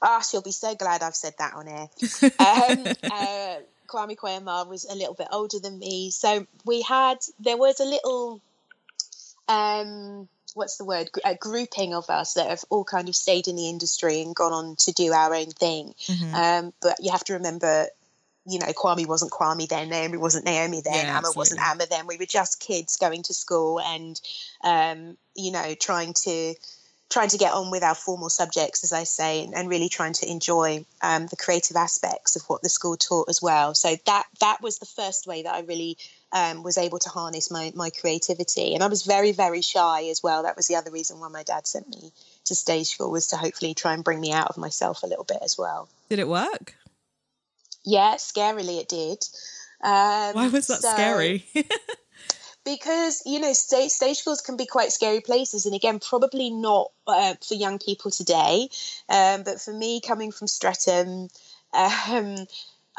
Ah, 0.00 0.20
she'll 0.20 0.42
be 0.42 0.52
so 0.52 0.74
glad 0.74 1.02
I've 1.02 1.16
said 1.16 1.34
that 1.38 1.54
on 1.54 1.68
air. 1.68 1.88
um, 2.38 2.86
uh, 3.10 3.56
Kwame 3.88 4.16
Kwei-Armah 4.16 4.68
was 4.68 4.84
a 4.84 4.94
little 4.94 5.14
bit 5.14 5.28
older 5.32 5.58
than 5.58 5.78
me, 5.78 6.10
so 6.10 6.46
we 6.64 6.82
had 6.82 7.18
there 7.40 7.56
was 7.56 7.80
a 7.80 7.84
little, 7.84 8.40
um, 9.48 10.28
what's 10.54 10.76
the 10.76 10.84
word, 10.84 11.08
a 11.24 11.34
grouping 11.34 11.94
of 11.94 12.10
us 12.10 12.34
that 12.34 12.48
have 12.48 12.64
all 12.70 12.84
kind 12.84 13.08
of 13.08 13.16
stayed 13.16 13.48
in 13.48 13.56
the 13.56 13.68
industry 13.68 14.22
and 14.22 14.34
gone 14.36 14.52
on 14.52 14.76
to 14.76 14.92
do 14.92 15.12
our 15.12 15.34
own 15.34 15.50
thing. 15.50 15.94
Um, 16.34 16.72
but 16.80 16.96
you 17.00 17.10
have 17.10 17.24
to 17.24 17.34
remember, 17.34 17.86
you 18.46 18.58
know, 18.58 18.66
Kwame 18.66 19.06
wasn't 19.06 19.32
Kwame 19.32 19.68
then, 19.68 19.88
Naomi 19.88 20.18
wasn't 20.18 20.44
Naomi 20.44 20.82
then, 20.84 21.06
Yeah, 21.06 21.16
Amma 21.16 21.32
wasn't. 21.34 21.60
Amma 21.60 21.86
then. 21.90 22.06
We 22.06 22.18
were 22.18 22.26
just 22.26 22.60
kids 22.60 22.98
going 22.98 23.24
to 23.24 23.34
school 23.34 23.80
and, 23.80 24.20
um, 24.62 25.16
you 25.34 25.50
know, 25.50 25.74
trying 25.74 26.12
to 26.24 26.54
trying 27.10 27.28
to 27.30 27.38
get 27.38 27.52
on 27.52 27.70
with 27.70 27.82
our 27.82 27.94
formal 27.94 28.28
subjects, 28.28 28.84
as 28.84 28.92
I 28.92 29.04
say, 29.04 29.42
and, 29.42 29.54
and 29.54 29.68
really 29.68 29.88
trying 29.88 30.12
to 30.14 30.30
enjoy 30.30 30.84
um, 31.00 31.26
the 31.26 31.36
creative 31.36 31.76
aspects 31.76 32.36
of 32.36 32.42
what 32.48 32.62
the 32.62 32.68
school 32.68 32.96
taught 32.96 33.28
as 33.28 33.40
well. 33.40 33.74
So 33.74 33.96
that 34.06 34.24
that 34.40 34.58
was 34.60 34.78
the 34.78 34.86
first 34.86 35.26
way 35.26 35.42
that 35.42 35.54
I 35.54 35.60
really 35.60 35.96
um, 36.32 36.62
was 36.62 36.76
able 36.76 36.98
to 36.98 37.08
harness 37.08 37.50
my 37.50 37.72
my 37.74 37.90
creativity, 37.90 38.74
and 38.74 38.82
I 38.82 38.88
was 38.88 39.02
very 39.02 39.32
very 39.32 39.62
shy 39.62 40.08
as 40.10 40.22
well. 40.22 40.42
That 40.42 40.56
was 40.56 40.66
the 40.68 40.76
other 40.76 40.90
reason 40.90 41.18
why 41.20 41.28
my 41.28 41.42
dad 41.42 41.66
sent 41.66 41.88
me 41.88 42.12
to 42.44 42.54
stage 42.54 42.88
school 42.88 43.10
was 43.10 43.28
to 43.28 43.36
hopefully 43.36 43.74
try 43.74 43.94
and 43.94 44.04
bring 44.04 44.20
me 44.20 44.32
out 44.32 44.48
of 44.48 44.58
myself 44.58 45.02
a 45.02 45.06
little 45.06 45.24
bit 45.24 45.38
as 45.42 45.56
well. 45.56 45.88
Did 46.08 46.18
it 46.18 46.28
work? 46.28 46.74
Yeah, 47.84 48.16
scarily 48.16 48.80
it 48.80 48.88
did. 48.88 49.24
Um, 49.82 50.34
Why 50.34 50.48
was 50.48 50.66
that 50.66 50.82
so- 50.82 50.90
scary? 50.90 51.46
because 52.68 53.22
you 53.24 53.40
know 53.40 53.52
stage, 53.52 53.90
stage 53.90 54.18
schools 54.18 54.40
can 54.42 54.56
be 54.56 54.66
quite 54.66 54.92
scary 54.92 55.20
places 55.20 55.64
and 55.66 55.74
again 55.74 55.98
probably 56.00 56.50
not 56.50 56.90
uh, 57.06 57.34
for 57.46 57.54
young 57.54 57.78
people 57.78 58.10
today 58.10 58.68
um, 59.08 59.42
but 59.42 59.60
for 59.60 59.72
me 59.72 60.00
coming 60.00 60.30
from 60.30 60.46
streatham 60.46 61.28
um, 61.72 62.46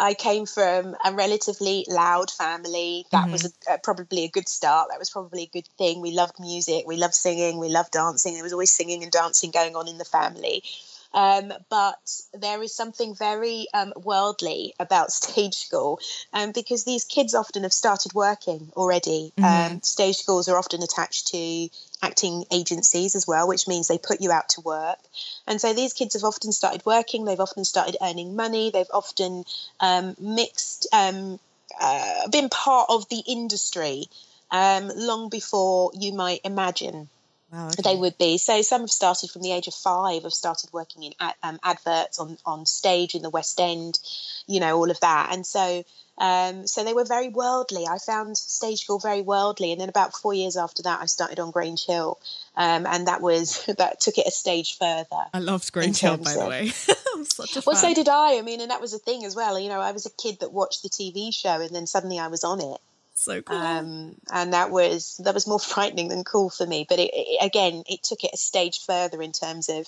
I 0.01 0.13
came 0.13 0.45
from 0.45 0.95
a 1.03 1.13
relatively 1.13 1.85
loud 1.89 2.31
family. 2.31 3.05
That 3.11 3.25
Mm-hmm. 3.25 3.33
was 3.33 3.45
a, 3.67 3.73
uh, 3.73 3.77
probably 3.83 4.23
a 4.23 4.29
good 4.29 4.47
start. 4.47 4.87
That 4.89 4.99
was 4.99 5.09
probably 5.09 5.43
a 5.43 5.47
good 5.47 5.67
thing. 5.77 5.99
We 5.99 6.11
loved 6.11 6.39
music, 6.39 6.87
we 6.87 6.95
loved 6.95 7.15
singing, 7.15 7.57
we 7.59 7.67
loved 7.67 7.91
dancing. 7.91 8.33
There 8.35 8.43
was 8.43 8.53
always 8.53 8.71
singing 8.71 9.03
and 9.03 9.11
dancing 9.11 9.51
going 9.51 9.75
on 9.75 9.89
in 9.89 9.97
the 9.97 10.05
family. 10.05 10.63
Um, 11.13 11.51
but 11.69 12.21
there 12.33 12.61
is 12.61 12.75
something 12.75 13.15
very 13.15 13.67
um, 13.73 13.93
worldly 13.95 14.73
about 14.79 15.11
stage 15.11 15.55
school 15.55 15.99
um, 16.33 16.51
because 16.51 16.83
these 16.83 17.03
kids 17.03 17.33
often 17.33 17.63
have 17.63 17.73
started 17.73 18.13
working 18.13 18.71
already. 18.75 19.33
Um, 19.43 19.81
stage 19.81 20.17
schools 20.17 20.47
are 20.47 20.57
often 20.57 20.83
attached 20.83 21.27
to 21.27 21.69
acting 22.01 22.45
agencies 22.51 23.15
as 23.15 23.27
well, 23.27 23.47
which 23.47 23.67
means 23.67 23.87
they 23.87 23.97
put 23.97 24.21
you 24.21 24.31
out 24.31 24.49
to 24.49 24.61
work. 24.61 24.99
And 25.47 25.59
so 25.59 25.73
these 25.73 25.93
kids 25.93 26.13
have 26.13 26.23
often 26.23 26.51
started 26.51 26.85
working, 26.85 27.25
they've 27.25 27.39
often 27.39 27.65
started 27.65 27.97
earning 28.01 28.35
money, 28.35 28.69
they've 28.69 28.85
often 28.93 29.43
um, 29.79 30.15
mixed, 30.19 30.87
um, 30.93 31.39
uh, 31.79 32.27
been 32.29 32.49
part 32.49 32.87
of 32.89 33.09
the 33.09 33.23
industry 33.27 34.05
um, 34.51 34.91
long 34.95 35.29
before 35.29 35.91
you 35.93 36.13
might 36.13 36.41
imagine 36.43 37.09
Wow. 37.51 37.69
they 37.83 37.95
would 37.95 38.17
be. 38.17 38.37
So 38.37 38.61
some 38.61 38.81
have 38.81 38.91
started 38.91 39.31
from 39.31 39.41
the 39.41 39.51
age 39.51 39.67
of 39.67 39.73
five, 39.73 40.23
have 40.23 40.33
started 40.33 40.71
working 40.71 41.03
in 41.03 41.13
um, 41.41 41.59
adverts 41.63 42.19
on, 42.19 42.37
on 42.45 42.65
stage 42.65 43.15
in 43.15 43.21
the 43.21 43.29
West 43.29 43.59
End, 43.59 43.99
you 44.47 44.59
know, 44.59 44.77
all 44.77 44.91
of 44.91 44.99
that. 44.99 45.29
And 45.31 45.45
so 45.45 45.83
um, 46.19 46.67
so 46.67 46.83
they 46.83 46.93
were 46.93 47.05
very 47.05 47.29
worldly. 47.29 47.87
I 47.87 47.97
found 47.97 48.37
stage 48.37 48.81
school 48.81 48.99
very 48.99 49.21
worldly. 49.21 49.71
And 49.71 49.79
then 49.79 49.89
about 49.89 50.13
four 50.13 50.33
years 50.33 50.57
after 50.57 50.83
that, 50.83 51.01
I 51.01 51.05
started 51.05 51.39
on 51.39 51.51
Grange 51.51 51.85
Hill. 51.85 52.19
Um, 52.55 52.85
and 52.85 53.07
that 53.07 53.21
was, 53.21 53.65
that 53.77 54.01
took 54.01 54.17
it 54.17 54.27
a 54.27 54.31
stage 54.31 54.77
further. 54.77 55.25
I 55.33 55.39
loved 55.39 55.71
Grange 55.71 55.99
Hill, 55.99 56.17
by 56.17 56.33
the 56.33 56.47
way. 56.47 56.71
I'm 57.15 57.25
such 57.25 57.55
a 57.55 57.63
Well, 57.65 57.75
so 57.75 57.93
did 57.93 58.09
I. 58.09 58.37
I 58.37 58.41
mean, 58.41 58.59
and 58.59 58.69
that 58.69 58.81
was 58.81 58.93
a 58.93 58.99
thing 58.99 59.23
as 59.23 59.35
well. 59.35 59.57
You 59.57 59.69
know, 59.69 59.79
I 59.79 59.93
was 59.93 60.05
a 60.05 60.11
kid 60.11 60.41
that 60.41 60.51
watched 60.51 60.83
the 60.83 60.89
TV 60.89 61.33
show 61.33 61.61
and 61.61 61.73
then 61.73 61.87
suddenly 61.87 62.19
I 62.19 62.27
was 62.27 62.43
on 62.43 62.59
it. 62.59 62.81
So 63.23 63.41
cool. 63.41 63.57
um, 63.57 64.15
and 64.31 64.53
that 64.53 64.71
was 64.71 65.19
that 65.23 65.33
was 65.33 65.47
more 65.47 65.59
frightening 65.73 66.07
than 66.09 66.23
cool 66.23 66.49
for 66.49 66.65
me. 66.65 66.85
But 66.87 66.99
it, 66.99 67.11
it, 67.13 67.45
again, 67.45 67.83
it 67.87 68.03
took 68.03 68.23
it 68.23 68.31
a 68.33 68.37
stage 68.37 68.79
further 68.85 69.21
in 69.21 69.31
terms 69.31 69.69
of 69.69 69.87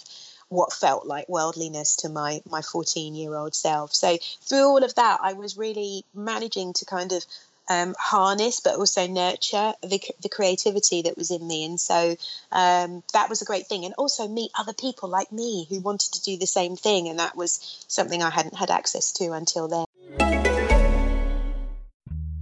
what 0.50 0.74
felt 0.74 1.06
like 1.06 1.30
worldliness 1.30 1.96
to 1.98 2.10
my 2.10 2.42
my 2.50 2.62
14 2.62 3.16
year 3.16 3.36
old 3.36 3.56
self. 3.56 3.94
So 3.94 4.18
through 4.42 4.68
all 4.68 4.84
of 4.84 4.96
that, 4.96 5.20
I 5.22 5.34
was 5.34 5.58
really 5.58 6.04
managing 6.14 6.74
to 6.74 6.86
kind 6.86 7.12
of 7.14 7.26
um, 7.70 7.96
harness, 7.98 8.60
but 8.60 8.76
also 8.76 9.08
nurture 9.08 9.74
the 9.82 10.02
the 10.22 10.30
creativity 10.30 11.04
that 11.04 11.18
was 11.18 11.32
in 11.32 11.48
me, 11.48 11.64
and 11.66 11.80
so 11.80 12.18
um, 12.52 13.04
that 13.14 13.30
was 13.30 13.42
a 13.42 13.46
great 13.46 13.68
thing. 13.68 13.86
And 13.86 13.94
also 13.98 14.28
meet 14.28 14.52
other 14.60 14.74
people 14.74 15.08
like 15.08 15.32
me 15.32 15.68
who 15.70 15.80
wanted 15.80 16.12
to 16.14 16.22
do 16.24 16.38
the 16.38 16.48
same 16.48 16.76
thing, 16.76 17.08
and 17.08 17.20
that 17.20 17.38
was 17.38 17.86
something 17.88 18.22
I 18.22 18.30
hadn't 18.30 18.58
had 18.58 18.72
access 18.72 19.14
to 19.14 19.32
until 19.32 19.68
then. 19.70 19.86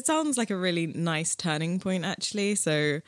It 0.00 0.06
sounds 0.06 0.36
like 0.36 0.50
a 0.50 0.56
really 0.56 0.86
nice 0.88 1.36
turning 1.36 1.78
point, 1.78 2.04
actually. 2.04 2.54
So 2.56 3.00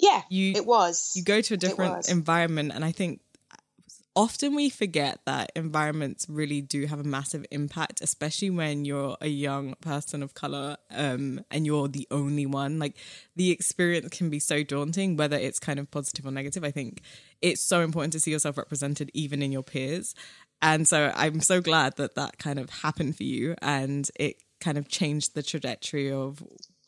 Yeah, 0.00 0.22
You- 0.28 0.52
it 0.54 0.66
was. 0.66 1.12
you 1.16 1.24
go 1.24 1.40
to 1.40 1.54
a 1.54 1.56
different 1.56 2.08
environment, 2.08 2.72
and 2.74 2.84
I 2.84 2.92
think 2.92 3.20
often 4.14 4.54
we 4.54 4.68
forget 4.68 5.20
that 5.26 5.52
environments 5.54 6.26
really 6.28 6.60
do 6.60 6.86
have 6.86 6.98
a 7.00 7.04
massive 7.04 7.46
impact, 7.52 8.00
especially 8.00 8.50
when 8.50 8.84
you're 8.84 9.16
a 9.20 9.28
young 9.28 9.74
person 9.80 10.22
of 10.22 10.34
color 10.34 10.76
um, 10.90 11.40
and 11.52 11.64
you're 11.64 11.86
the 11.88 12.06
only 12.10 12.44
one. 12.46 12.78
Like 12.80 12.96
the 13.36 13.50
experience 13.52 14.08
can 14.10 14.28
be 14.28 14.40
so 14.40 14.62
daunting, 14.64 15.16
whether 15.16 15.36
it's 15.36 15.58
kind 15.60 15.78
of 15.78 15.90
positive 15.90 16.26
or 16.26 16.32
negative. 16.32 16.64
I 16.64 16.72
think 16.72 17.02
it's 17.40 17.66
so 17.66 17.80
important 17.80 18.12
to 18.14 18.20
see 18.20 18.32
yourself 18.32 18.58
represented 18.58 19.10
even 19.14 19.40
in 19.40 19.52
your 19.52 19.62
peers. 19.62 20.14
And 20.60 20.88
so 20.88 21.12
I'm 21.14 21.40
so 21.40 21.60
glad 21.60 21.96
that 21.96 22.16
that 22.16 22.38
kind 22.38 22.58
of 22.58 22.70
happened 22.70 23.16
for 23.16 23.22
you 23.24 23.54
and 23.62 24.08
it 24.18 24.42
kind 24.60 24.78
of 24.78 24.88
changed 24.88 25.34
the 25.34 25.42
trajectory 25.42 26.10
of 26.10 26.42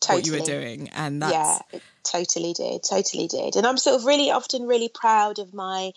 what 0.06 0.26
you 0.26 0.32
were 0.32 0.40
doing. 0.40 0.88
And 0.90 1.22
that's 1.22 1.32
yeah, 1.32 1.58
it 1.72 1.82
totally 2.04 2.52
did, 2.52 2.82
totally 2.82 3.28
did. 3.28 3.56
And 3.56 3.66
I'm 3.66 3.76
sort 3.76 3.96
of 3.96 4.06
really 4.06 4.30
often 4.30 4.66
really 4.66 4.88
proud 4.88 5.38
of 5.38 5.54
my 5.54 5.92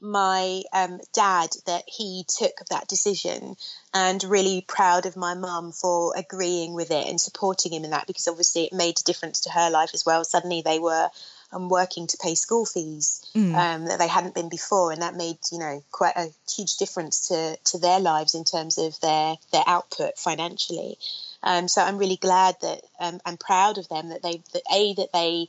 my 0.00 0.62
um, 0.72 1.00
dad 1.12 1.50
that 1.66 1.82
he 1.86 2.24
took 2.28 2.52
that 2.70 2.86
decision 2.86 3.56
and 3.92 4.22
really 4.22 4.64
proud 4.66 5.06
of 5.06 5.16
my 5.16 5.34
mum 5.34 5.72
for 5.72 6.14
agreeing 6.16 6.72
with 6.72 6.90
it 6.92 7.08
and 7.08 7.20
supporting 7.20 7.72
him 7.72 7.84
in 7.84 7.90
that 7.90 8.06
because 8.06 8.28
obviously 8.28 8.64
it 8.64 8.72
made 8.72 8.98
a 9.00 9.02
difference 9.02 9.40
to 9.40 9.50
her 9.50 9.70
life 9.70 9.90
as 9.94 10.06
well 10.06 10.22
suddenly 10.22 10.62
they 10.62 10.78
were 10.78 11.08
um, 11.52 11.68
working 11.68 12.06
to 12.06 12.16
pay 12.18 12.34
school 12.34 12.64
fees 12.64 13.24
um, 13.54 13.86
that 13.86 13.98
they 13.98 14.08
hadn't 14.08 14.34
been 14.34 14.48
before 14.48 14.92
and 14.92 15.02
that 15.02 15.14
made 15.14 15.38
you 15.50 15.58
know 15.58 15.82
quite 15.90 16.16
a 16.16 16.28
huge 16.50 16.76
difference 16.76 17.28
to 17.28 17.56
to 17.64 17.78
their 17.78 18.00
lives 18.00 18.34
in 18.34 18.44
terms 18.44 18.78
of 18.78 18.98
their 19.00 19.36
their 19.52 19.64
output 19.66 20.18
financially 20.18 20.98
um, 21.42 21.68
so 21.68 21.82
I'm 21.82 21.98
really 21.98 22.16
glad 22.16 22.56
that 22.62 22.82
um, 22.98 23.20
I'm 23.24 23.36
proud 23.36 23.78
of 23.78 23.88
them 23.88 24.08
that 24.10 24.22
they 24.22 24.42
that 24.52 24.62
a 24.72 24.94
that 24.94 25.12
they 25.12 25.48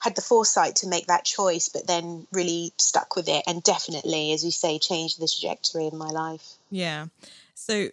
had 0.00 0.16
the 0.16 0.22
foresight 0.22 0.76
to 0.76 0.88
make 0.88 1.06
that 1.06 1.24
choice, 1.24 1.68
but 1.68 1.86
then 1.86 2.26
really 2.32 2.72
stuck 2.78 3.16
with 3.16 3.28
it 3.28 3.44
and 3.46 3.62
definitely, 3.62 4.32
as 4.32 4.44
you 4.44 4.50
say, 4.50 4.78
changed 4.78 5.20
the 5.20 5.28
trajectory 5.28 5.86
of 5.86 5.92
my 5.92 6.08
life. 6.08 6.54
Yeah. 6.70 7.06
So 7.54 7.90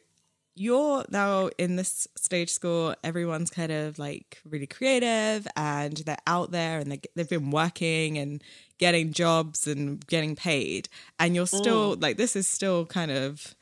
you're 0.60 1.06
now 1.10 1.50
in 1.58 1.76
this 1.76 2.08
stage 2.16 2.50
school. 2.50 2.96
Everyone's 3.04 3.50
kind 3.50 3.72
of 3.72 4.00
like 4.00 4.42
really 4.50 4.68
creative 4.68 5.48
and 5.56 5.98
they're 5.98 6.18
out 6.26 6.52
there 6.52 6.80
and 6.80 6.92
they, 6.92 7.02
they've 7.16 7.30
been 7.30 7.52
working 7.52 8.18
and 8.18 8.44
getting 8.78 9.12
jobs 9.14 9.68
and 9.68 10.06
getting 10.08 10.36
paid. 10.36 10.90
And 11.20 11.36
you're 11.36 11.48
still 11.48 11.96
mm. 11.96 12.02
like, 12.02 12.18
this 12.18 12.36
is 12.36 12.48
still 12.48 12.86
kind 12.86 13.12
of 13.12 13.56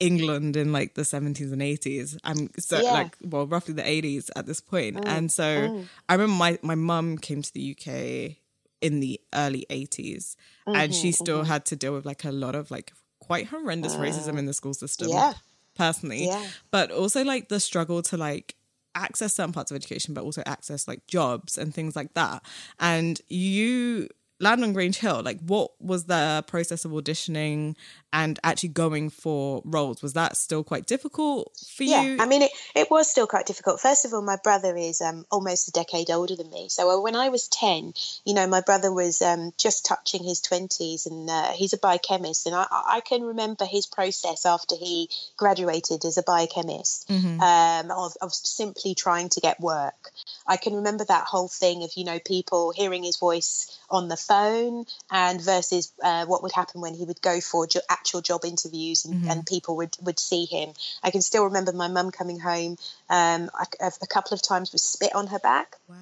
England 0.00 0.56
in 0.56 0.72
like 0.72 0.94
the 0.94 1.02
70s 1.02 1.52
and 1.52 1.62
80s. 1.62 2.18
I'm 2.24 2.50
so 2.58 2.80
Yeah. 2.80 2.92
like, 2.92 3.16
well, 3.22 3.46
roughly 3.46 3.74
the 3.74 3.82
80s 3.82 4.30
at 4.36 4.46
this 4.46 4.60
point. 4.60 4.96
Mm. 4.96 5.06
And 5.06 5.32
so 5.32 5.44
mm. 5.44 5.86
I 6.08 6.14
remember 6.14 6.34
my, 6.34 6.58
my 6.62 6.74
mum 6.74 7.18
came 7.18 7.42
to 7.42 7.52
the 7.52 7.76
UK 7.76 8.36
in 8.80 9.00
the 9.00 9.20
early 9.32 9.64
80s 9.70 10.34
and 10.66 10.92
she 10.92 11.10
mm-hmm, 11.10 11.22
still 11.24 11.38
mm-hmm. 11.38 11.48
had 11.48 11.64
to 11.66 11.76
deal 11.76 11.92
with 11.94 12.04
like 12.04 12.24
a 12.24 12.32
lot 12.32 12.56
of 12.56 12.70
like 12.70 12.92
quite 13.20 13.46
horrendous 13.46 13.94
racism 13.94 14.34
uh, 14.34 14.38
in 14.38 14.46
the 14.46 14.52
school 14.52 14.74
system 14.74 15.08
Yeah. 15.08 15.34
Personally. 15.74 16.26
Yeah. 16.26 16.46
but 16.70 16.90
also 16.90 17.24
like 17.24 17.48
the 17.48 17.60
struggle 17.60 18.02
to 18.02 18.16
like 18.16 18.54
access 18.94 19.34
certain 19.34 19.52
parts 19.52 19.70
of 19.70 19.74
education 19.74 20.12
but 20.12 20.22
also 20.22 20.42
access 20.44 20.86
like 20.86 21.06
jobs 21.06 21.56
and 21.56 21.74
things 21.74 21.96
like 21.96 22.12
that. 22.14 22.42
And 22.78 23.20
you 23.28 24.08
land 24.40 24.62
on 24.64 24.72
grange 24.72 24.98
hill. 24.98 25.22
Like 25.24 25.40
what 25.40 25.70
was 25.80 26.04
the 26.04 26.44
process 26.46 26.84
of 26.84 26.90
auditioning 26.90 27.76
and 28.12 28.38
actually 28.44 28.68
going 28.70 29.10
for 29.10 29.62
roles 29.64 30.02
was 30.02 30.12
that 30.12 30.36
still 30.36 30.62
quite 30.62 30.86
difficult 30.86 31.52
for 31.74 31.84
Yeah, 31.84 32.02
you 32.02 32.16
I 32.20 32.26
mean, 32.26 32.42
it, 32.42 32.50
it 32.74 32.90
was 32.90 33.10
still 33.10 33.26
quite 33.26 33.46
difficult. 33.46 33.80
First 33.80 34.04
of 34.04 34.12
all, 34.12 34.22
my 34.22 34.36
brother 34.42 34.76
is 34.76 35.00
um, 35.00 35.24
almost 35.30 35.68
a 35.68 35.72
decade 35.72 36.10
older 36.10 36.36
than 36.36 36.50
me. 36.50 36.68
So 36.68 36.90
uh, 36.90 37.00
when 37.00 37.16
I 37.16 37.30
was 37.30 37.48
10, 37.48 37.94
you 38.24 38.34
know, 38.34 38.46
my 38.46 38.60
brother 38.60 38.92
was 38.92 39.22
um, 39.22 39.52
just 39.56 39.86
touching 39.86 40.22
his 40.22 40.40
20s 40.40 41.06
and 41.06 41.30
uh, 41.30 41.52
he's 41.52 41.72
a 41.72 41.78
biochemist. 41.78 42.46
And 42.46 42.54
I, 42.54 42.66
I 42.70 43.00
can 43.00 43.22
remember 43.22 43.64
his 43.64 43.86
process 43.86 44.44
after 44.44 44.76
he 44.76 45.08
graduated 45.36 46.04
as 46.04 46.18
a 46.18 46.22
biochemist 46.22 47.10
um, 47.10 47.90
of, 47.90 48.12
of 48.20 48.32
simply 48.32 48.94
trying 48.94 49.30
to 49.30 49.40
get 49.40 49.60
work. 49.60 50.10
I 50.46 50.56
can 50.56 50.74
remember 50.74 51.04
that 51.04 51.24
whole 51.24 51.48
thing 51.48 51.82
of, 51.82 51.92
you 51.96 52.04
know, 52.04 52.18
people 52.18 52.72
hearing 52.72 53.04
his 53.04 53.16
voice 53.16 53.78
on 53.90 54.08
the 54.08 54.16
phone 54.16 54.84
and 55.10 55.40
versus 55.40 55.92
uh, 56.02 56.26
what 56.26 56.42
would 56.42 56.52
happen 56.52 56.80
when 56.80 56.94
he 56.94 57.04
would 57.04 57.20
go 57.22 57.40
for 57.40 57.66
jo- 57.66 57.80
actual 58.02 58.20
job 58.20 58.44
interviews 58.44 59.04
and, 59.04 59.14
and 59.30 59.46
people 59.46 59.76
would, 59.76 59.96
would 60.02 60.18
see 60.18 60.44
him. 60.44 60.74
I 61.04 61.10
can 61.12 61.22
still 61.22 61.44
remember 61.44 61.72
my 61.72 61.86
mum 61.88 62.10
coming 62.10 62.40
home 62.40 62.76
um, 63.08 63.48
a, 63.80 63.92
a 64.02 64.06
couple 64.08 64.34
of 64.34 64.42
times 64.42 64.72
with 64.72 64.80
spit 64.80 65.14
on 65.14 65.28
her 65.28 65.38
back 65.38 65.76
wow 65.88 65.96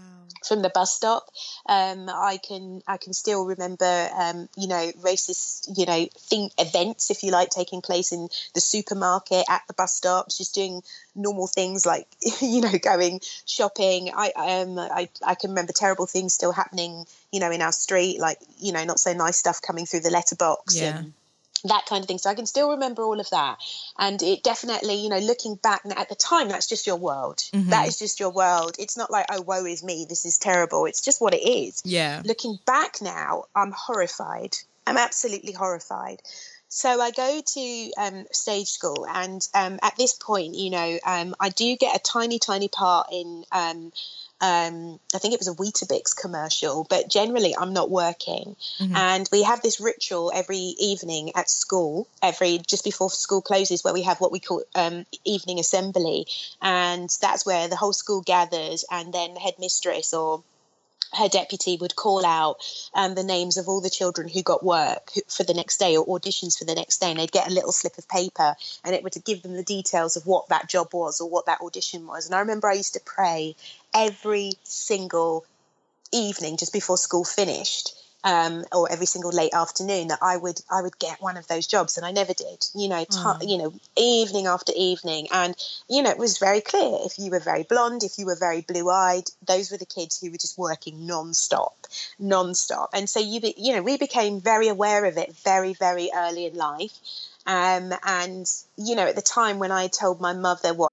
from 0.49 0.63
the 0.63 0.71
bus 0.71 0.95
stop. 0.95 1.25
Um, 1.67 2.09
I 2.09 2.39
can 2.39 2.83
I 2.87 2.97
can 2.97 3.13
still 3.13 3.45
remember 3.45 4.09
um, 4.15 4.49
you 4.57 4.69
know 4.69 4.91
racist 5.03 5.69
you 5.77 5.87
know 5.87 6.07
thing 6.31 6.51
events 6.59 7.11
if 7.11 7.23
you 7.23 7.31
like 7.31 7.51
taking 7.51 7.83
place 7.83 8.13
in 8.13 8.29
the 8.55 8.61
supermarket 8.61 9.45
at 9.49 9.63
the 9.69 9.75
bus 9.75 9.95
stops, 9.95 10.39
just 10.39 10.55
doing 10.55 10.83
normal 11.15 11.47
things 11.47 11.85
like 11.85 12.07
you 12.41 12.61
know 12.63 12.73
going 12.83 13.21
shopping. 13.45 14.11
I 14.15 14.33
um 14.37 14.79
I 14.79 15.09
I 15.27 15.35
can 15.35 15.51
remember 15.51 15.73
terrible 15.73 16.07
things 16.07 16.33
still 16.33 16.53
happening 16.53 17.05
you 17.33 17.41
know 17.41 17.51
in 17.51 17.63
our 17.63 17.73
street 17.73 18.19
like 18.19 18.39
you 18.59 18.73
know 18.73 18.85
not 18.85 18.99
so 18.99 19.13
nice 19.13 19.37
stuff 19.37 19.61
coming 19.61 19.87
through 19.87 20.01
the 20.01 20.11
letterbox 20.11 20.77
Yeah. 20.77 20.99
and 20.99 21.13
that 21.65 21.87
kind 21.87 22.03
of 22.03 22.09
thing. 22.09 22.19
So 22.19 22.31
I 22.31 22.35
can 22.35 22.47
still 22.47 22.71
remember 22.71 23.03
all 23.03 23.21
of 23.21 23.29
that. 23.31 23.59
And 23.99 24.23
it 24.23 24.43
definitely, 24.43 24.95
you 24.95 25.09
know, 25.09 25.19
looking 25.19 25.57
back 25.57 25.83
at 25.97 26.09
the 26.09 26.15
time, 26.15 26.49
that's 26.49 26.67
just 26.67 26.87
your 26.87 26.97
world. 26.97 27.39
Mm-hmm. 27.53 27.71
That 27.71 27.89
is 27.89 27.99
just 27.99 28.21
your 28.21 28.31
world. 28.31 28.77
It's 28.79 28.97
not 28.97 29.11
like, 29.11 29.27
oh, 29.31 29.43
woe 29.43 29.65
is 29.67 29.83
me. 29.83 30.07
This 30.09 30.25
is 30.25 30.39
terrible. 30.39 30.87
It's 30.87 31.01
just 31.01 31.21
what 31.21 31.35
it 31.35 31.47
is. 31.47 31.83
Yeah. 31.85 32.23
Looking 32.25 32.59
back 32.67 33.03
now, 33.03 33.45
I'm 33.55 33.73
horrified. 33.73 34.57
I'm 34.87 34.97
absolutely 34.97 35.53
horrified. 35.53 36.23
So 36.73 37.01
I 37.01 37.11
go 37.11 37.41
to 37.45 37.91
um, 37.99 38.27
stage 38.31 38.69
school, 38.69 39.05
and 39.09 39.47
um, 39.55 39.81
at 39.83 39.97
this 39.97 40.13
point, 40.13 40.55
you 40.55 40.71
know, 40.71 40.99
um, 41.05 41.35
I 41.41 41.49
do 41.49 41.77
get 41.77 41.97
a 41.97 41.99
tiny, 41.99 42.39
tiny 42.39 42.69
part 42.69 43.09
in 43.11 43.45
um, 43.51 43.93
um, 44.41 44.99
I 45.15 45.19
think 45.19 45.35
it 45.35 45.41
was 45.41 45.49
a 45.49 45.55
Weetabix 45.55 46.17
commercial, 46.17 46.87
but 46.89 47.09
generally 47.09 47.55
I'm 47.57 47.73
not 47.73 47.91
working. 47.91 48.57
Mm-hmm. 48.79 48.97
And 48.97 49.29
we 49.31 49.43
have 49.43 49.61
this 49.61 49.81
ritual 49.81 50.33
every 50.35 50.75
evening 50.79 51.33
at 51.37 51.51
school, 51.51 52.09
every 52.23 52.59
just 52.59 52.85
before 52.85 53.11
school 53.11 53.43
closes, 53.43 53.85
where 53.85 53.95
we 53.95 54.03
have 54.03 54.19
what 54.19 54.33
we 54.33 54.41
call 54.41 54.63
um, 54.75 55.05
evening 55.25 55.59
assembly, 55.59 56.27
and 56.63 57.15
that's 57.21 57.45
where 57.45 57.69
the 57.69 57.77
whole 57.77 57.93
school 57.93 58.23
gathers, 58.23 58.85
and 58.91 59.13
then 59.13 59.35
the 59.35 59.41
headmistress 59.41 60.15
or 60.15 60.43
her 61.13 61.29
deputy 61.29 61.77
would 61.77 61.97
call 61.97 62.25
out 62.25 62.57
um, 62.95 63.15
the 63.15 63.23
names 63.23 63.57
of 63.57 63.69
all 63.69 63.81
the 63.81 63.91
children 63.91 64.29
who 64.29 64.43
got 64.43 64.65
work 64.65 65.13
for 65.29 65.43
the 65.43 65.55
next 65.55 65.79
day 65.79 65.97
or 65.97 66.07
auditions 66.07 66.59
for 66.59 66.65
the 66.65 66.75
next 66.75 67.01
day, 67.01 67.11
and 67.11 67.19
they'd 67.19 67.33
get 67.33 67.49
a 67.49 67.55
little 67.55 67.73
slip 67.73 67.99
of 67.99 68.09
paper, 68.09 68.55
and 68.85 68.95
it 68.95 69.03
would 69.03 69.15
give 69.25 69.43
them 69.43 69.55
the 69.55 69.63
details 69.63 70.17
of 70.17 70.27
what 70.27 70.49
that 70.49 70.69
job 70.69 70.93
was 70.93 71.21
or 71.21 71.29
what 71.29 71.47
that 71.47 71.61
audition 71.61 72.07
was. 72.07 72.27
And 72.27 72.35
I 72.35 72.41
remember 72.41 72.69
I 72.69 72.75
used 72.75 72.95
to 72.95 73.01
pray 73.01 73.57
every 73.95 74.53
single 74.65 75.45
evening 76.13 76.57
just 76.57 76.73
before 76.73 76.97
school 76.97 77.25
finished 77.25 77.95
um, 78.25 78.65
or 78.73 78.91
every 78.91 79.07
single 79.07 79.31
late 79.31 79.55
afternoon 79.55 80.09
that 80.09 80.19
I 80.23 80.37
would 80.37 80.61
I 80.71 80.83
would 80.83 80.99
get 80.99 81.21
one 81.23 81.37
of 81.37 81.47
those 81.49 81.67
jobs, 81.67 81.97
and 81.97 82.05
I 82.05 82.13
never 82.13 82.35
did. 82.35 82.67
You 82.75 82.89
know, 82.89 83.05
t- 83.05 83.17
mm. 83.17 83.49
you 83.49 83.59
know, 83.59 83.73
evening 83.97 84.47
after 84.47 84.73
evening, 84.77 85.29
and 85.33 85.55
you 85.89 86.03
know, 86.03 86.11
it 86.11 86.19
was 86.19 86.39
very 86.39 86.61
clear 86.61 86.99
if 87.03 87.19
you 87.19 87.31
were 87.31 87.41
very 87.41 87.63
blonde, 87.63 88.03
if 88.03 88.19
you 88.19 88.27
were 88.27 88.37
very 88.37 88.61
blue 88.61 88.91
eyed, 88.91 89.25
those 89.47 89.71
were 89.71 89.79
the 89.79 89.87
kids 89.87 90.21
who 90.21 90.31
were 90.31 90.37
just 90.37 90.59
working 90.59 91.07
non-stop, 91.07 91.87
non-stop. 92.19 92.91
And 92.93 93.09
so 93.09 93.21
you 93.21 93.41
be, 93.41 93.55
you 93.57 93.75
know, 93.75 93.83
we 93.83 93.97
became 93.97 94.41
very 94.41 94.69
aware 94.69 95.05
of 95.07 95.17
it 95.17 95.35
very 95.37 95.75
very 95.75 96.11
early 96.15 96.47
in 96.47 96.55
life, 96.55 96.99
um, 97.47 97.93
and 98.05 98.51
you 98.77 98.97
know, 98.97 99.07
at 99.07 99.17
the 99.17 99.23
time 99.23 99.59
when 99.59 99.73
I 99.73 99.89
told 99.89 100.21
my 100.21 100.35
mother 100.35 100.75
what. 100.75 100.93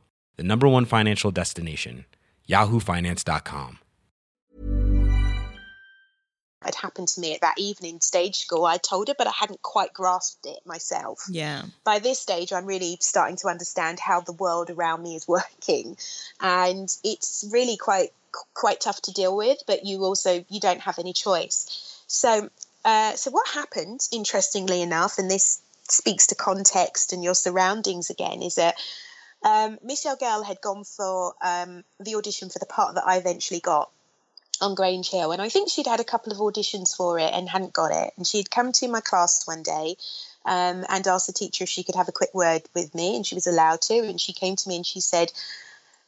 the 0.37 0.43
number 0.43 0.67
one 0.67 0.85
financial 0.85 1.31
destination, 1.31 2.05
yahoofinance.com. 2.47 3.79
It 6.65 6.75
happened 6.75 7.07
to 7.09 7.21
me 7.21 7.33
at 7.33 7.41
that 7.41 7.57
evening 7.57 8.01
stage 8.01 8.37
school. 8.37 8.65
I 8.65 8.77
told 8.77 9.07
her, 9.07 9.15
but 9.17 9.27
I 9.27 9.31
hadn't 9.31 9.63
quite 9.63 9.93
grasped 9.93 10.45
it 10.45 10.59
myself. 10.65 11.25
Yeah. 11.27 11.63
By 11.83 11.99
this 11.99 12.19
stage, 12.19 12.53
I'm 12.53 12.67
really 12.67 12.97
starting 12.99 13.35
to 13.37 13.47
understand 13.47 13.99
how 13.99 14.21
the 14.21 14.33
world 14.33 14.69
around 14.69 15.01
me 15.01 15.15
is 15.15 15.27
working, 15.27 15.97
and 16.39 16.95
it's 17.03 17.45
really 17.51 17.77
quite 17.77 18.09
quite 18.53 18.79
tough 18.79 19.01
to 19.03 19.11
deal 19.11 19.35
with. 19.35 19.63
But 19.65 19.85
you 19.85 20.03
also 20.03 20.45
you 20.49 20.59
don't 20.59 20.81
have 20.81 20.99
any 20.99 21.13
choice. 21.13 22.03
So, 22.05 22.49
uh, 22.85 23.15
so 23.15 23.31
what 23.31 23.47
happened? 23.47 24.07
Interestingly 24.11 24.83
enough, 24.83 25.17
and 25.17 25.31
this 25.31 25.61
speaks 25.89 26.27
to 26.27 26.35
context 26.35 27.11
and 27.11 27.23
your 27.23 27.35
surroundings 27.35 28.09
again, 28.09 28.41
is 28.43 28.55
that 28.55 28.75
um, 29.43 29.79
Michelle 29.83 30.15
Gayle 30.15 30.43
had 30.43 30.61
gone 30.61 30.83
for 30.83 31.33
um, 31.41 31.83
the 31.99 32.15
audition 32.15 32.49
for 32.49 32.59
the 32.59 32.65
part 32.65 32.95
that 32.95 33.07
I 33.07 33.17
eventually 33.17 33.59
got 33.59 33.89
on 34.61 34.75
Grange 34.75 35.09
Hill, 35.09 35.31
and 35.31 35.41
I 35.41 35.49
think 35.49 35.69
she'd 35.69 35.87
had 35.87 35.99
a 35.99 36.05
couple 36.05 36.31
of 36.31 36.37
auditions 36.37 36.95
for 36.95 37.17
it 37.17 37.31
and 37.33 37.49
hadn't 37.49 37.73
got 37.73 37.91
it. 37.91 38.13
And 38.15 38.27
she'd 38.27 38.51
come 38.51 38.71
to 38.73 38.87
my 38.87 39.01
class 39.01 39.47
one 39.47 39.63
day 39.63 39.95
um, 40.45 40.85
and 40.87 41.07
asked 41.07 41.27
the 41.27 41.33
teacher 41.33 41.63
if 41.63 41.69
she 41.69 41.83
could 41.83 41.95
have 41.95 42.07
a 42.07 42.13
quick 42.13 42.33
word 42.33 42.61
with 42.75 42.93
me, 42.93 43.15
and 43.15 43.25
she 43.25 43.35
was 43.35 43.47
allowed 43.47 43.81
to. 43.81 43.97
And 43.99 44.21
she 44.21 44.33
came 44.33 44.55
to 44.55 44.69
me 44.69 44.75
and 44.77 44.85
she 44.85 45.01
said, 45.01 45.31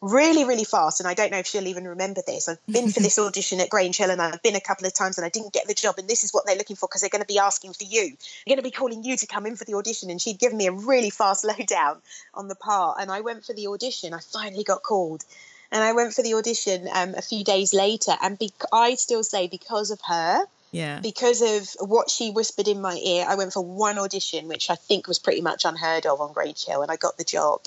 really, 0.04 0.44
really 0.44 0.66
fast. 0.66 1.00
And 1.00 1.08
I 1.08 1.14
don't 1.14 1.32
know 1.32 1.38
if 1.38 1.48
she'll 1.48 1.68
even 1.68 1.88
remember 1.88 2.22
this. 2.28 2.50
I've 2.50 2.60
been 2.68 2.90
for 2.90 3.00
this 3.00 3.18
audition 3.20 3.62
at 3.62 3.70
Grange 3.70 3.98
Hill 3.98 4.12
and 4.12 4.22
I've 4.22 4.44
been 4.44 4.56
a 4.56 4.62
couple 4.62 4.86
of 4.86 4.94
times 4.94 5.18
and 5.18 5.26
I 5.26 5.30
didn't 5.30 5.54
get 5.54 5.68
the 5.68 5.74
job. 5.74 5.96
And 5.98 6.08
this 6.08 6.24
is 6.24 6.34
what 6.34 6.46
they're 6.46 6.58
looking 6.58 6.76
for 6.76 6.88
because 6.88 7.02
they're 7.02 7.10
going 7.10 7.24
to 7.24 7.28
be 7.28 7.40
asking 7.40 7.74
for 7.74 7.86
you. 7.86 8.10
They're 8.10 8.56
going 8.56 8.58
to 8.58 8.64
be 8.64 8.72
calling 8.72 9.04
you 9.04 9.16
to 9.16 9.26
come 9.26 9.46
in 9.46 9.56
for 9.56 9.64
the 9.64 9.76
audition. 9.76 10.10
And 10.10 10.22
she'd 10.22 10.40
given 10.40 10.58
me 10.58 10.68
a 10.68 10.74
really 10.74 11.10
fast 11.10 11.46
lowdown 11.60 12.02
on 12.34 12.50
the 12.50 12.56
part. 12.56 12.98
And 13.00 13.10
I 13.10 13.22
went 13.22 13.46
for 13.46 13.54
the 13.54 13.68
audition. 13.68 14.14
I 14.14 14.20
finally 14.20 14.66
got 14.66 14.84
called. 14.84 15.24
And 15.72 15.82
I 15.82 15.94
went 15.94 16.14
for 16.14 16.22
the 16.22 16.36
audition 16.36 16.88
um, 16.94 17.16
a 17.16 17.22
few 17.22 17.44
days 17.44 17.74
later. 17.74 18.12
And 18.22 18.38
be- 18.38 18.54
I 18.72 18.96
still 18.96 19.24
say, 19.24 19.48
because 19.48 19.90
of 19.90 20.02
her, 20.02 20.44
yeah. 20.74 21.02
Because 21.02 21.44
of 21.44 21.88
what 21.88 22.10
she 22.10 22.32
whispered 22.32 22.68
in 22.68 22.82
my 22.82 22.96
ear, 22.96 23.28
I 23.30 23.36
went 23.36 23.54
for 23.54 23.64
one 23.64 24.00
audition, 24.00 24.48
which 24.48 24.72
I 24.72 24.76
think 24.76 25.08
was 25.08 25.20
pretty 25.20 25.42
much 25.42 25.66
unheard 25.66 26.08
of 26.08 26.20
on 26.20 26.34
Grange 26.34 26.66
Hill, 26.66 26.82
and 26.82 26.92
I 26.92 26.96
got 26.96 27.16
the 27.16 27.24
job. 27.24 27.62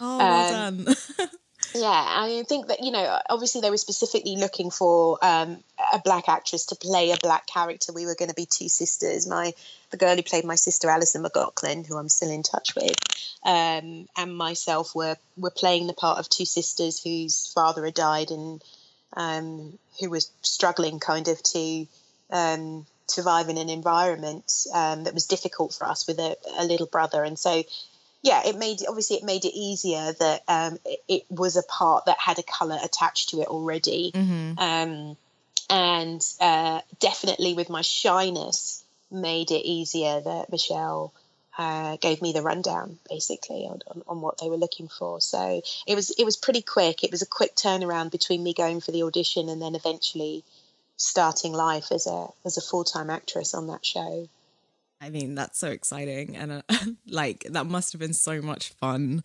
Oh, 0.00 0.18
well 0.18 0.66
um, 0.66 0.84
done. 0.84 0.96
Yeah, 1.74 1.88
I 1.90 2.44
think 2.48 2.68
that 2.68 2.82
you 2.82 2.90
know, 2.90 3.18
obviously 3.28 3.60
they 3.60 3.70
were 3.70 3.76
specifically 3.76 4.36
looking 4.36 4.70
for 4.70 5.18
um, 5.22 5.58
a 5.92 5.98
black 5.98 6.28
actress 6.28 6.66
to 6.66 6.76
play 6.76 7.10
a 7.10 7.16
black 7.22 7.46
character. 7.46 7.92
We 7.92 8.06
were 8.06 8.14
going 8.14 8.30
to 8.30 8.34
be 8.34 8.46
two 8.46 8.68
sisters. 8.68 9.26
My 9.26 9.52
the 9.90 9.96
girl 9.96 10.16
who 10.16 10.22
played 10.22 10.44
my 10.44 10.54
sister 10.54 10.88
Alison 10.88 11.22
McLaughlin, 11.22 11.84
who 11.84 11.96
I'm 11.96 12.08
still 12.08 12.30
in 12.30 12.42
touch 12.42 12.74
with, 12.74 12.96
um, 13.44 14.08
and 14.16 14.36
myself 14.36 14.94
were 14.94 15.16
were 15.36 15.50
playing 15.50 15.86
the 15.86 15.92
part 15.92 16.18
of 16.18 16.28
two 16.28 16.46
sisters 16.46 17.02
whose 17.02 17.52
father 17.52 17.84
had 17.84 17.94
died 17.94 18.30
and 18.30 18.62
um, 19.14 19.78
who 20.00 20.10
was 20.10 20.30
struggling 20.42 21.00
kind 21.00 21.28
of 21.28 21.42
to 21.42 21.86
um, 22.30 22.86
survive 23.08 23.48
in 23.48 23.58
an 23.58 23.68
environment 23.68 24.52
um, 24.72 25.04
that 25.04 25.14
was 25.14 25.26
difficult 25.26 25.74
for 25.74 25.86
us 25.86 26.06
with 26.06 26.18
a, 26.18 26.36
a 26.58 26.64
little 26.64 26.86
brother, 26.86 27.24
and 27.24 27.38
so 27.38 27.62
yeah, 28.28 28.42
it 28.44 28.58
made 28.58 28.80
obviously 28.86 29.16
it 29.16 29.24
made 29.24 29.46
it 29.46 29.56
easier 29.56 30.12
that 30.12 30.42
um, 30.48 30.78
it, 30.84 31.00
it, 31.08 31.22
was 31.30 31.56
a 31.56 31.62
part 31.62 32.04
that 32.04 32.18
had 32.18 32.38
a 32.38 32.42
color 32.42 32.78
attached 32.82 33.30
to 33.30 33.40
it 33.40 33.48
already, 33.48 34.12
mm-hmm. 34.14 34.58
um, 34.58 35.16
and 35.70 36.20
uh, 36.38 36.82
definitely 37.00 37.54
with 37.54 37.70
my 37.70 37.80
shyness 37.80 38.84
made 39.10 39.50
it 39.50 39.66
easier 39.66 40.20
that 40.20 40.52
Michelle 40.52 41.14
uh, 41.56 41.96
gave 41.96 42.20
me 42.20 42.32
the 42.32 42.42
rundown 42.42 42.98
basically 43.08 43.66
on, 43.66 43.80
on, 43.88 44.02
on, 44.06 44.20
what 44.20 44.38
they 44.38 44.50
were 44.50 44.58
looking 44.58 44.88
for. 44.88 45.22
So 45.22 45.62
it 45.86 45.94
was 45.94 46.10
it 46.10 46.24
was 46.24 46.36
pretty 46.36 46.60
quick. 46.60 47.02
It 47.02 47.10
was 47.10 47.22
a 47.22 47.26
quick 47.26 47.56
turnaround 47.56 48.10
between 48.10 48.42
me 48.42 48.52
going 48.52 48.82
for 48.82 48.92
the 48.92 49.04
audition 49.04 49.48
and 49.48 49.62
then 49.62 49.74
eventually 49.74 50.44
starting 50.98 51.54
life 51.54 51.92
as 51.92 52.06
a 52.06 52.28
as 52.44 52.58
a 52.58 52.60
full 52.60 52.84
time 52.84 53.08
actress 53.08 53.54
on 53.54 53.68
that 53.68 53.86
show. 53.86 54.28
I 55.00 55.10
mean, 55.10 55.34
that's 55.34 55.58
so 55.58 55.68
exciting. 55.68 56.36
And 56.36 56.52
uh, 56.52 56.62
like, 57.08 57.46
that 57.50 57.66
must 57.66 57.92
have 57.92 58.00
been 58.00 58.14
so 58.14 58.42
much 58.42 58.70
fun 58.70 59.22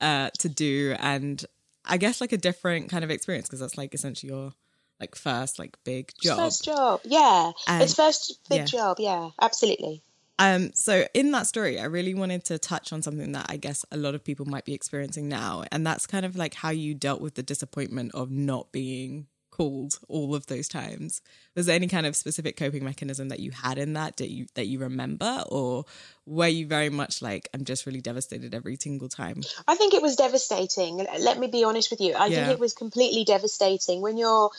uh, 0.00 0.30
to 0.38 0.48
do. 0.48 0.94
And 0.98 1.44
I 1.84 1.96
guess 1.96 2.20
like 2.20 2.32
a 2.32 2.38
different 2.38 2.90
kind 2.90 3.04
of 3.04 3.10
experience 3.10 3.46
because 3.46 3.60
that's 3.60 3.78
like 3.78 3.94
essentially 3.94 4.32
your 4.32 4.52
like 5.00 5.14
first 5.14 5.58
like 5.58 5.76
big 5.84 6.12
job. 6.20 6.38
First 6.38 6.64
job, 6.64 7.00
yeah. 7.04 7.52
And, 7.66 7.82
it's 7.82 7.94
first 7.94 8.40
big 8.48 8.60
yeah. 8.60 8.64
job, 8.64 8.96
yeah, 8.98 9.30
absolutely. 9.40 10.02
Um, 10.38 10.72
so 10.74 11.06
in 11.14 11.30
that 11.32 11.46
story, 11.46 11.80
I 11.80 11.84
really 11.84 12.14
wanted 12.14 12.44
to 12.46 12.58
touch 12.58 12.92
on 12.92 13.00
something 13.02 13.32
that 13.32 13.46
I 13.48 13.56
guess 13.56 13.86
a 13.90 13.96
lot 13.96 14.14
of 14.14 14.22
people 14.22 14.44
might 14.44 14.66
be 14.66 14.74
experiencing 14.74 15.28
now, 15.28 15.64
and 15.72 15.86
that's 15.86 16.06
kind 16.06 16.26
of 16.26 16.36
like 16.36 16.54
how 16.54 16.70
you 16.70 16.94
dealt 16.94 17.20
with 17.20 17.34
the 17.34 17.42
disappointment 17.42 18.14
of 18.14 18.30
not 18.30 18.70
being 18.70 19.26
called 19.56 19.98
all 20.08 20.34
of 20.34 20.46
those 20.46 20.68
times. 20.68 21.22
Was 21.54 21.66
there 21.66 21.74
any 21.74 21.88
kind 21.88 22.06
of 22.06 22.14
specific 22.14 22.56
coping 22.56 22.84
mechanism 22.84 23.30
that 23.30 23.40
you 23.40 23.50
had 23.52 23.78
in 23.78 23.94
that 23.94 24.18
that 24.18 24.30
you 24.30 24.46
that 24.54 24.66
you 24.66 24.78
remember, 24.78 25.44
or 25.48 25.84
were 26.26 26.48
you 26.48 26.66
very 26.66 26.90
much 26.90 27.22
like 27.22 27.48
I'm 27.54 27.64
just 27.64 27.86
really 27.86 28.00
devastated 28.02 28.54
every 28.54 28.76
single 28.76 29.08
time? 29.08 29.42
I 29.66 29.74
think 29.74 29.94
it 29.94 30.02
was 30.02 30.16
devastating. 30.16 31.06
Let 31.18 31.38
me 31.38 31.46
be 31.46 31.64
honest 31.64 31.90
with 31.90 32.00
you. 32.00 32.14
I 32.14 32.26
Yeah. 32.26 32.44
think 32.46 32.52
it 32.54 32.60
was 32.60 32.74
completely 32.74 33.24
devastating 33.24 34.02
when 34.02 34.18
you're 34.18 34.50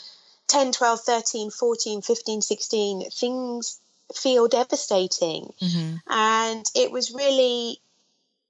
10, 0.47 0.71
12, 0.71 1.01
13, 1.01 1.51
14, 1.51 2.01
15, 2.01 2.41
16, 2.41 3.09
things 3.11 3.79
feel 4.15 4.47
devastating. 4.47 5.53
And 6.07 6.65
it 6.73 6.91
was 6.91 7.11
really 7.11 7.81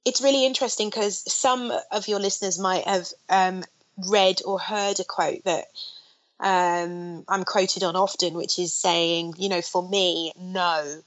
it's 0.05 0.21
really 0.21 0.45
interesting 0.45 0.89
because 0.89 1.29
some 1.31 1.73
of 1.91 2.07
your 2.07 2.19
listeners 2.21 2.57
might 2.57 2.85
have 2.87 3.07
um, 3.27 3.65
read 3.97 4.41
or 4.45 4.57
heard 4.57 5.01
a 5.01 5.03
quote 5.03 5.43
that 5.43 5.65
um, 6.39 7.23
I'm 7.27 7.43
quoted 7.43 7.83
on 7.83 7.95
often, 7.95 8.33
which 8.33 8.59
is 8.59 8.73
saying, 8.73 9.35
you 9.37 9.49
know, 9.49 9.61
for 9.61 9.87
me, 9.87 10.33
no, 10.39 11.01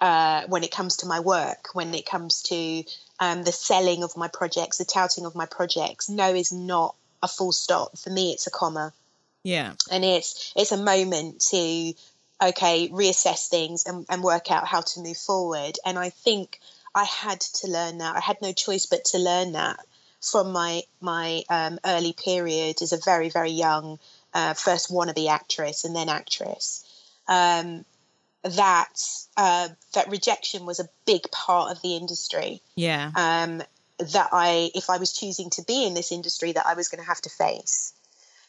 uh, 0.00 0.42
when 0.48 0.64
it 0.64 0.70
comes 0.72 0.98
to 0.98 1.06
my 1.06 1.20
work, 1.20 1.68
when 1.74 1.94
it 1.94 2.06
comes 2.06 2.42
to 2.42 2.84
um, 3.20 3.44
the 3.44 3.52
selling 3.52 4.02
of 4.02 4.16
my 4.16 4.28
projects, 4.28 4.78
the 4.78 4.84
touting 4.84 5.26
of 5.26 5.34
my 5.34 5.46
projects, 5.46 6.08
no 6.08 6.34
is 6.34 6.52
not 6.52 6.94
a 7.22 7.28
full 7.28 7.52
stop. 7.52 7.96
For 7.98 8.10
me, 8.10 8.32
it's 8.32 8.46
a 8.46 8.50
comma 8.50 8.92
Yeah. 9.44 9.74
and 9.90 10.04
it's 10.04 10.52
it's 10.56 10.72
a 10.72 10.76
moment 10.76 11.40
to 11.50 11.94
okay 12.42 12.88
reassess 12.88 13.48
things 13.48 13.84
and, 13.86 14.06
and 14.08 14.22
work 14.22 14.50
out 14.50 14.66
how 14.66 14.80
to 14.80 15.00
move 15.00 15.16
forward 15.16 15.78
and 15.86 15.98
i 15.98 16.10
think 16.10 16.58
i 16.94 17.04
had 17.04 17.40
to 17.40 17.68
learn 17.68 17.98
that 17.98 18.16
i 18.16 18.20
had 18.20 18.40
no 18.42 18.52
choice 18.52 18.86
but 18.86 19.04
to 19.04 19.18
learn 19.18 19.52
that 19.52 19.78
from 20.20 20.52
my 20.52 20.82
my 21.00 21.42
um, 21.48 21.78
early 21.84 22.12
period 22.12 22.82
as 22.82 22.92
a 22.92 22.98
very 23.04 23.28
very 23.28 23.50
young 23.50 23.98
uh, 24.34 24.54
first 24.54 24.90
wannabe 24.90 25.28
actress 25.28 25.84
and 25.84 25.94
then 25.94 26.08
actress 26.08 26.84
um, 27.28 27.84
that 28.42 28.94
uh, 29.36 29.68
that 29.94 30.08
rejection 30.10 30.66
was 30.66 30.80
a 30.80 30.88
big 31.06 31.30
part 31.30 31.70
of 31.70 31.80
the 31.82 31.96
industry 31.96 32.60
Yeah. 32.74 33.10
um, 33.14 33.62
that 33.98 34.30
I, 34.32 34.70
if 34.74 34.90
I 34.90 34.96
was 34.98 35.12
choosing 35.12 35.50
to 35.50 35.62
be 35.62 35.86
in 35.86 35.94
this 35.94 36.10
industry, 36.10 36.52
that 36.52 36.66
I 36.66 36.74
was 36.74 36.88
going 36.88 37.00
to 37.00 37.06
have 37.06 37.20
to 37.20 37.30
face, 37.30 37.92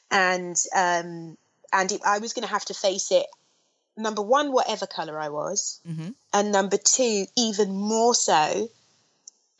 and 0.09 0.55
um, 0.75 1.37
and 1.71 1.91
it, 1.91 2.01
I 2.05 2.17
was 2.19 2.33
going 2.33 2.47
to 2.47 2.51
have 2.53 2.65
to 2.65 2.73
face 2.73 3.11
it. 3.11 3.27
Number 3.95 4.23
one, 4.23 4.51
whatever 4.51 4.87
color 4.87 5.19
I 5.19 5.29
was, 5.29 5.79
and 6.33 6.51
number 6.51 6.77
two, 6.77 7.27
even 7.37 7.75
more 7.75 8.15
so 8.15 8.69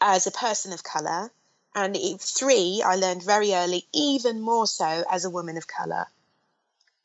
as 0.02 0.26
a 0.26 0.32
person 0.32 0.74
of 0.74 0.84
color, 0.84 1.30
and 1.76 1.98
three, 2.20 2.84
I 2.86 2.96
learned 2.96 3.24
very 3.24 3.54
early, 3.54 3.86
even 3.94 4.42
more 4.42 4.68
so 4.68 5.04
as 5.10 5.26
a 5.26 5.30
woman 5.30 5.58
of 5.58 5.68
color. 5.68 6.08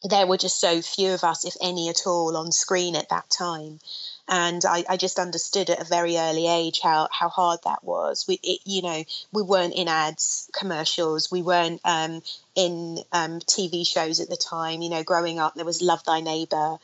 There 0.03 0.27
were 0.27 0.37
just 0.37 0.61
so 0.61 0.81
few 0.81 1.13
of 1.13 1.25
us, 1.25 1.45
if 1.45 1.57
any 1.61 1.89
at 1.89 2.07
all, 2.07 2.37
on 2.37 2.53
screen 2.53 2.95
at 2.95 3.09
that 3.09 3.29
time 3.31 3.81
and 4.29 4.63
I, 4.65 4.85
I 4.89 4.97
just 4.99 5.19
understood 5.19 5.71
at 5.71 5.81
a 5.81 5.85
very 5.85 6.19
early 6.19 6.47
age 6.47 6.81
how 6.81 7.09
how 7.11 7.29
hard 7.29 7.61
that 7.65 7.83
was. 7.83 8.27
We, 8.29 8.39
it, 8.43 8.61
you 8.65 8.83
know, 8.83 9.05
we 9.33 9.43
weren't 9.43 9.75
in 9.75 9.89
ads, 9.89 10.51
commercials. 10.53 11.31
We 11.31 11.41
weren't 11.41 11.81
um, 11.85 12.23
in 12.55 12.99
um, 13.11 13.41
TV 13.41 13.87
shows 13.87 14.21
at 14.21 14.29
the 14.29 14.37
time. 14.37 14.83
You 14.83 14.91
know, 14.91 15.03
growing 15.03 15.39
up, 15.39 15.55
there 15.55 15.65
was 15.65 15.81
Love 15.81 16.05
Thy 16.05 16.21
Neighbor, 16.21 16.77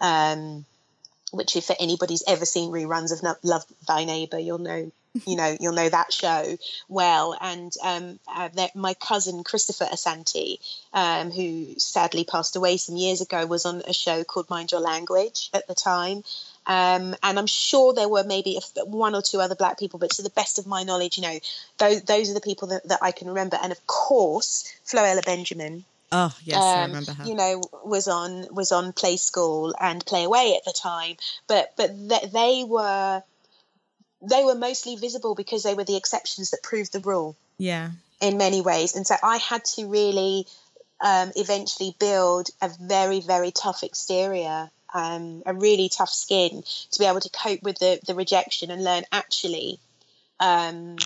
um, 0.00 0.66
which 1.32 1.56
if 1.56 1.70
anybody's 1.80 2.24
ever 2.26 2.44
seen 2.44 2.70
reruns 2.70 3.12
of 3.12 3.38
Love 3.42 3.64
Thy 3.88 4.04
Neighbor, 4.04 4.38
you'll 4.38 4.58
know. 4.58 4.92
You 5.26 5.36
know, 5.36 5.56
you'll 5.58 5.74
know 5.74 5.88
that 5.88 6.12
show 6.12 6.56
well. 6.88 7.36
And 7.40 7.72
um, 7.82 8.20
uh, 8.28 8.48
my 8.74 8.94
cousin 8.94 9.42
Christopher 9.42 9.86
Asante, 9.86 10.58
um, 10.92 11.30
who 11.30 11.74
sadly 11.78 12.24
passed 12.24 12.54
away 12.54 12.76
some 12.76 12.96
years 12.96 13.20
ago, 13.20 13.44
was 13.44 13.66
on 13.66 13.82
a 13.86 13.92
show 13.92 14.22
called 14.22 14.48
Mind 14.50 14.70
Your 14.70 14.80
Language 14.80 15.50
at 15.52 15.66
the 15.66 15.74
time. 15.74 16.22
Um, 16.66 17.16
and 17.22 17.38
I'm 17.38 17.46
sure 17.46 17.92
there 17.92 18.08
were 18.08 18.22
maybe 18.22 18.60
one 18.84 19.14
or 19.14 19.22
two 19.22 19.40
other 19.40 19.56
black 19.56 19.78
people, 19.78 19.98
but 19.98 20.10
to 20.10 20.22
the 20.22 20.30
best 20.30 20.58
of 20.58 20.66
my 20.66 20.84
knowledge, 20.84 21.16
you 21.16 21.22
know, 21.22 21.38
those, 21.78 22.02
those 22.02 22.30
are 22.30 22.34
the 22.34 22.40
people 22.40 22.68
that, 22.68 22.86
that 22.88 23.00
I 23.02 23.10
can 23.10 23.28
remember. 23.28 23.58
And 23.60 23.72
of 23.72 23.86
course, 23.86 24.72
Floella 24.86 25.24
Benjamin, 25.24 25.84
Oh 26.12 26.34
yes, 26.42 26.62
I 26.64 26.82
um, 26.82 26.88
remember 26.88 27.12
her. 27.12 27.24
you 27.24 27.34
know, 27.34 27.62
was 27.84 28.08
on 28.08 28.52
was 28.52 28.72
on 28.72 28.92
Play 28.92 29.16
School 29.16 29.74
and 29.80 30.04
Play 30.04 30.24
Away 30.24 30.54
at 30.56 30.64
the 30.64 30.72
time, 30.72 31.16
but 31.46 31.72
but 31.76 31.92
th- 32.08 32.32
they 32.32 32.64
were 32.66 33.22
they 34.22 34.44
were 34.44 34.54
mostly 34.54 34.96
visible 34.96 35.34
because 35.34 35.62
they 35.62 35.74
were 35.74 35.84
the 35.84 35.96
exceptions 35.96 36.50
that 36.50 36.62
proved 36.62 36.92
the 36.92 37.00
rule 37.00 37.36
yeah. 37.58 37.90
in 38.20 38.38
many 38.38 38.60
ways. 38.60 38.96
And 38.96 39.06
so 39.06 39.14
I 39.22 39.38
had 39.38 39.64
to 39.76 39.86
really 39.86 40.46
um, 41.00 41.32
eventually 41.36 41.94
build 41.98 42.48
a 42.60 42.70
very, 42.80 43.20
very 43.20 43.50
tough 43.50 43.82
exterior, 43.82 44.70
um, 44.92 45.42
a 45.46 45.54
really 45.54 45.88
tough 45.88 46.10
skin 46.10 46.62
to 46.90 46.98
be 46.98 47.06
able 47.06 47.20
to 47.20 47.30
cope 47.30 47.62
with 47.62 47.78
the, 47.78 48.00
the 48.06 48.14
rejection 48.14 48.70
and 48.70 48.84
learn 48.84 49.04
actually 49.12 49.78
um, 50.40 50.96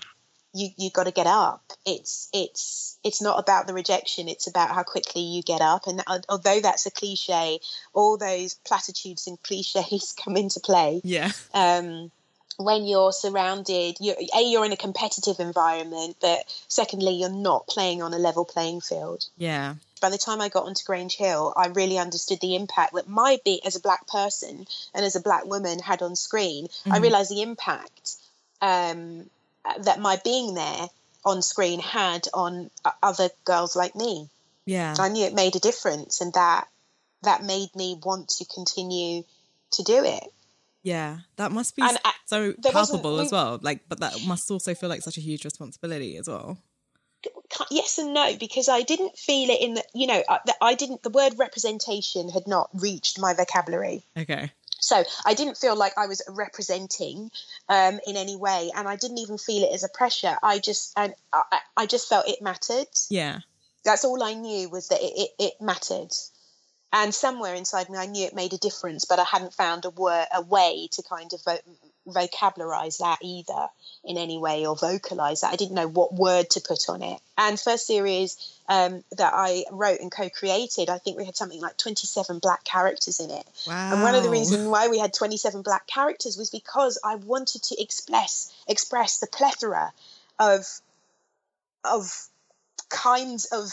you 0.53 0.69
you 0.77 0.89
got 0.89 1.03
to 1.03 1.11
get 1.11 1.27
up. 1.27 1.61
It's 1.85 2.29
it's 2.33 2.97
it's 3.03 3.21
not 3.21 3.37
about 3.37 3.67
the 3.67 3.73
rejection. 3.73 4.29
It's 4.29 4.47
about 4.47 4.73
how 4.73 4.83
quickly 4.83 5.21
you 5.21 5.43
get 5.43 5.61
up. 5.61 5.85
And 5.85 6.01
al- 6.07 6.23
although 6.29 6.61
that's 6.61 6.85
a 6.85 6.91
cliche, 6.91 7.59
all 7.93 8.17
those 8.17 8.53
platitudes 8.65 9.27
and 9.27 9.41
cliches 9.43 10.13
come 10.23 10.37
into 10.37 10.61
play 10.61 11.01
Yeah. 11.03 11.31
um, 11.53 12.09
when 12.57 12.85
you're 12.85 13.11
surrounded, 13.11 13.97
you're, 13.99 14.15
a 14.15 14.41
you're 14.41 14.65
in 14.65 14.71
a 14.71 14.77
competitive 14.77 15.39
environment, 15.39 16.17
but 16.21 16.39
secondly, 16.67 17.13
you're 17.13 17.29
not 17.29 17.67
playing 17.67 18.01
on 18.01 18.13
a 18.13 18.17
level 18.17 18.45
playing 18.45 18.81
field. 18.81 19.25
Yeah. 19.37 19.75
By 20.01 20.09
the 20.09 20.17
time 20.17 20.41
I 20.41 20.49
got 20.49 20.65
onto 20.65 20.85
Grange 20.85 21.15
Hill, 21.15 21.53
I 21.55 21.67
really 21.67 21.97
understood 21.97 22.39
the 22.41 22.55
impact 22.55 22.93
that 22.93 23.09
my 23.09 23.39
beat 23.43 23.65
as 23.65 23.75
a 23.75 23.81
black 23.81 24.07
person 24.07 24.67
and 24.93 25.05
as 25.05 25.15
a 25.15 25.21
black 25.21 25.45
woman 25.45 25.79
had 25.79 26.01
on 26.01 26.15
screen. 26.15 26.67
I 26.89 26.99
realized 26.99 27.31
the 27.31 27.41
impact 27.41 28.15
um, 28.61 29.29
that 29.81 29.99
my 29.99 30.19
being 30.23 30.53
there 30.53 30.87
on 31.23 31.41
screen 31.41 31.79
had 31.79 32.27
on 32.33 32.69
other 33.01 33.29
girls 33.45 33.75
like 33.75 33.95
me. 33.95 34.29
Yeah. 34.65 34.95
I 34.97 35.09
knew 35.09 35.25
it 35.25 35.33
made 35.33 35.55
a 35.55 35.59
difference, 35.59 36.21
and 36.21 36.33
that 36.33 36.67
that 37.23 37.43
made 37.43 37.75
me 37.75 37.99
want 38.03 38.29
to 38.29 38.45
continue 38.45 39.23
to 39.71 39.83
do 39.83 40.03
it. 40.03 40.31
Yeah. 40.85 41.17
That 41.35 41.51
must 41.51 41.75
be 41.75 41.81
And, 41.81 41.97
uh, 42.05 42.11
so 42.25 42.53
palpable 42.71 43.19
as 43.19 43.31
well. 43.31 43.59
Like, 43.61 43.81
but 43.89 43.99
that 43.99 44.13
must 44.25 44.49
also 44.49 44.73
feel 44.75 44.87
like 44.87 45.01
such 45.01 45.17
a 45.17 45.21
huge 45.21 45.43
responsibility 45.43 46.15
as 46.15 46.27
well. 46.29 46.57
yes 47.71 47.97
and 47.97 48.13
no 48.13 48.35
because 48.37 48.69
I 48.69 48.81
didn't 48.83 49.17
feel 49.17 49.49
it 49.49 49.59
in 49.61 49.73
the 49.75 49.83
you 49.95 50.05
know 50.07 50.21
I, 50.29 50.39
that 50.45 50.57
I 50.61 50.75
didn't 50.75 51.01
the 51.03 51.09
word 51.09 51.33
representation 51.39 52.29
had 52.29 52.45
not 52.47 52.69
reached 52.73 53.19
my 53.19 53.33
vocabulary 53.33 54.03
Okay. 54.17 54.51
so 54.79 55.03
I 55.25 55.33
didn't 55.33 55.57
feel 55.57 55.75
like 55.75 55.93
I 55.97 56.05
was 56.07 56.21
representing 56.27 57.31
um, 57.69 57.99
in 58.05 58.15
any 58.17 58.35
way 58.35 58.71
and 58.75 58.87
I 58.87 58.95
didn't 58.95 59.19
even 59.19 59.37
feel 59.37 59.63
it 59.63 59.73
as 59.73 59.83
a 59.83 59.89
pressure 59.89 60.37
I 60.43 60.59
just 60.59 60.93
and 60.97 61.13
I, 61.33 61.41
I- 61.51 61.59
I 61.77 61.85
just 61.87 62.09
felt 62.09 62.27
it 62.29 62.41
mattered 62.41 62.87
Yeah. 63.09 63.39
that's 63.83 64.05
all 64.05 64.21
I 64.23 64.33
knew 64.33 64.69
was 64.69 64.89
that 64.89 65.01
it, 65.01 65.13
it, 65.23 65.29
it 65.39 65.53
mattered 65.61 66.11
and 66.95 67.13
somewhere 67.13 67.53
inside 67.53 67.89
me 67.89 67.97
I 67.99 68.07
knew 68.07 68.25
it 68.25 68.33
made 68.33 68.53
a 68.53 68.57
difference 68.57 69.05
but 69.05 69.19
I 69.19 69.25
hadn't 69.25 69.53
found 69.53 69.85
a 69.85 69.91
word 69.91 70.25
a 70.33 70.41
way 70.41 70.87
to 70.93 71.03
kind 71.03 71.31
of 71.33 71.43
vo- 71.43 71.75
vocabularize 72.07 72.97
that 72.99 73.19
either 73.21 73.67
in 74.03 74.17
any 74.17 74.37
way 74.37 74.65
or 74.65 74.75
vocalize 74.75 75.41
that. 75.41 75.51
I 75.51 75.55
didn't 75.55 75.75
know 75.75 75.87
what 75.87 76.13
word 76.13 76.49
to 76.51 76.61
put 76.61 76.87
on 76.87 77.01
it. 77.01 77.19
And 77.37 77.59
first 77.59 77.87
series 77.87 78.37
um, 78.69 79.03
that 79.17 79.33
I 79.35 79.65
wrote 79.71 79.99
and 79.99 80.11
co-created 80.11 80.89
I 80.89 80.99
think 80.99 81.17
we 81.17 81.25
had 81.25 81.35
something 81.35 81.59
like 81.59 81.77
27 81.77 82.39
black 82.39 82.63
characters 82.63 83.19
in 83.19 83.31
it. 83.31 83.45
Wow. 83.67 83.93
and 83.93 84.03
one 84.03 84.15
of 84.15 84.23
the 84.23 84.29
reasons 84.29 84.67
why 84.67 84.87
we 84.87 84.99
had 84.99 85.13
27 85.13 85.61
black 85.63 85.87
characters 85.87 86.37
was 86.37 86.49
because 86.49 86.99
I 87.03 87.15
wanted 87.15 87.63
to 87.63 87.81
express 87.81 88.53
express 88.67 89.19
the 89.19 89.27
plethora 89.27 89.91
of 90.39 90.65
of 91.83 92.27
kinds 92.89 93.45
of 93.45 93.71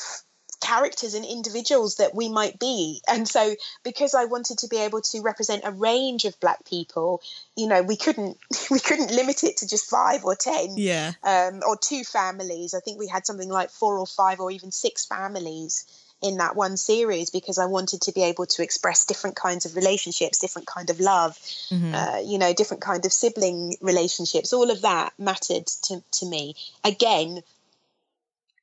characters 0.63 1.15
and 1.15 1.25
individuals 1.25 1.97
that 1.97 2.15
we 2.15 2.29
might 2.29 2.59
be. 2.59 3.01
And 3.09 3.29
so 3.29 3.55
because 3.85 4.15
i 4.15 4.25
wanted 4.25 4.59
to 4.59 4.69
be 4.69 4.79
able 4.79 5.01
to 5.11 5.21
represent 5.21 5.63
a 5.65 5.73
range 5.73 6.25
of 6.25 6.39
black 6.41 6.65
people 6.65 7.21
you 7.57 7.67
know 7.67 7.83
we 7.83 7.97
couldn't 7.97 8.37
we 8.71 8.81
couldn't 8.81 9.11
limit 9.11 9.43
it 9.45 9.57
to 9.59 9.69
just 9.69 9.91
five 9.91 10.25
or 10.25 10.35
ten 10.37 10.77
Yeah. 10.77 11.13
um, 11.25 11.61
or 11.67 11.77
two 11.77 12.05
families. 12.05 12.75
I 12.75 12.81
think 12.81 12.99
we 12.99 13.09
had 13.09 13.27
something 13.27 13.49
like 13.61 13.71
four 13.71 13.99
or 13.99 14.07
five 14.07 14.39
or 14.41 14.51
even 14.51 14.71
six 14.71 15.05
families 15.05 15.85
in 16.23 16.37
that 16.39 16.55
one 16.55 16.77
series 16.77 17.31
because 17.31 17.59
i 17.59 17.67
wanted 17.67 18.01
to 18.03 18.13
be 18.13 18.23
able 18.23 18.47
to 18.47 18.63
express 18.63 19.05
different 19.07 19.35
kinds 19.35 19.67
of 19.67 19.75
relationships 19.75 20.39
different 20.39 20.69
kind 20.69 20.89
of 20.89 21.01
love 21.01 21.37
uh, 21.73 22.21
you 22.25 22.39
know 22.39 22.53
different 22.55 22.81
kind 22.91 23.05
of 23.05 23.13
sibling 23.13 23.77
relationships. 23.81 24.53
All 24.53 24.71
of 24.71 24.83
that 24.83 25.13
mattered 25.19 25.67
to, 25.87 26.03
to 26.19 26.27
me. 26.27 26.55
Again 26.85 27.43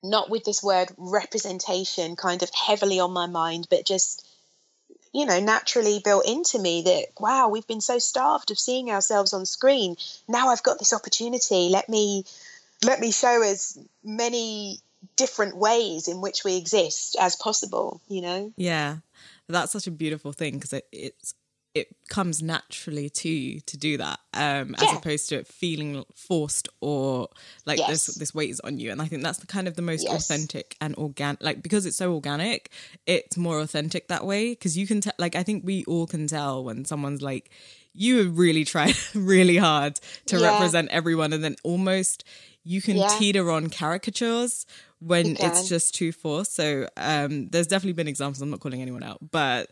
not 0.04 0.30
with 0.30 0.44
this 0.44 0.64
word 0.64 0.90
representation 0.98 2.16
kind 2.16 2.44
of 2.44 2.50
heavily 2.54 3.00
on 3.00 3.12
my 3.12 3.28
mind, 3.28 3.68
but 3.70 3.86
just, 3.86 4.28
you 5.14 5.26
know, 5.26 5.40
naturally 5.40 6.02
built 6.04 6.28
into 6.28 6.60
me 6.60 6.84
that, 6.84 7.06
wow, 7.20 7.50
we've 7.50 7.68
been 7.68 7.82
so 7.82 8.00
starved 8.00 8.52
of 8.52 8.60
seeing 8.60 8.92
ourselves 8.92 9.34
on 9.34 9.46
screen. 9.46 9.96
Now 10.28 10.50
I've 10.50 10.64
got 10.64 10.80
this 10.80 10.94
opportunity. 10.94 11.70
Let 11.70 11.90
me, 11.90 12.24
let 12.84 13.00
me 13.00 13.12
show 13.12 13.42
as 13.42 13.78
many 14.04 14.80
different 15.16 15.56
ways 15.56 16.08
in 16.08 16.22
which 16.22 16.44
we 16.44 16.58
exist 16.58 17.16
as 17.20 17.36
possible 17.36 18.02
you 18.10 18.22
know 18.22 18.52
Yeah, 18.58 18.98
that's 19.48 19.72
such 19.72 19.88
a 19.88 19.92
beautiful 19.92 20.34
thing 20.34 20.56
because 20.56 20.74
it, 20.74 20.88
it's 20.92 21.34
it 21.76 21.96
comes 22.10 22.42
naturally 22.42 23.10
to 23.12 23.30
you 23.30 23.60
to 23.62 23.78
do 23.78 23.98
that, 23.98 24.20
um, 24.34 24.74
as 24.76 24.82
Yeah. 24.84 24.98
opposed 24.98 25.30
to 25.30 25.36
it 25.38 25.48
feeling 25.48 26.04
forced 26.16 26.68
or 26.82 27.30
like 27.66 27.78
this 27.78 28.08
Yes. 28.08 28.16
this 28.16 28.34
weight 28.34 28.50
is 28.50 28.60
on 28.62 28.80
you. 28.80 28.92
And 28.92 29.02
I 29.02 29.06
think 29.06 29.22
that's 29.22 29.38
the 29.40 29.48
kind 29.48 29.68
of 29.68 29.76
the 29.76 29.84
most 29.84 30.04
Yes. 30.04 30.14
authentic 30.26 30.76
and 30.82 30.96
organic. 30.96 31.44
Like 31.44 31.62
because 31.62 31.86
it's 31.86 31.98
so 31.98 32.14
organic, 32.14 32.72
it's 33.06 33.38
more 33.38 33.60
authentic 33.60 34.08
that 34.08 34.26
way. 34.26 34.50
Because 34.50 34.78
you 34.78 34.88
can 34.88 35.02
tell. 35.02 35.14
Like 35.20 35.36
I 35.36 35.44
think 35.44 35.64
we 35.64 35.86
all 35.86 36.08
can 36.08 36.26
tell 36.28 36.64
when 36.64 36.86
someone's 36.86 37.22
like, 37.22 37.52
you 37.94 38.30
really 38.30 38.66
tried 38.66 38.96
really 39.14 39.58
hard 39.58 40.00
to 40.28 40.38
Yeah. 40.40 40.52
represent 40.52 40.90
everyone, 40.90 41.34
and 41.34 41.44
then 41.44 41.56
almost 41.64 42.24
you 42.64 42.82
can 42.82 42.98
Yeah. 42.98 43.16
teeter 43.20 43.50
on 43.52 43.70
caricatures 43.70 44.66
when 45.00 45.38
it's 45.40 45.70
just 45.70 45.96
too 45.96 46.12
forced. 46.12 46.54
So 46.56 46.88
um, 46.98 47.48
there's 47.50 47.68
definitely 47.68 47.94
been 47.94 48.08
examples. 48.08 48.42
I'm 48.42 48.50
not 48.50 48.60
calling 48.60 48.82
anyone 48.82 49.02
out, 49.04 49.32
but 49.32 49.70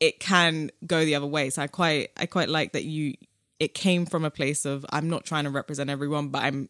it 0.00 0.20
can 0.20 0.70
go 0.86 1.04
the 1.04 1.14
other 1.14 1.26
way. 1.26 1.50
So 1.50 1.62
I 1.62 1.66
quite 1.66 2.10
I 2.16 2.26
quite 2.26 2.48
like 2.48 2.72
that 2.72 2.84
you 2.84 3.14
it 3.58 3.74
came 3.74 4.06
from 4.06 4.24
a 4.24 4.30
place 4.30 4.64
of 4.64 4.86
I'm 4.90 5.08
not 5.08 5.24
trying 5.24 5.44
to 5.44 5.50
represent 5.50 5.90
everyone, 5.90 6.28
but 6.28 6.42
I'm 6.42 6.68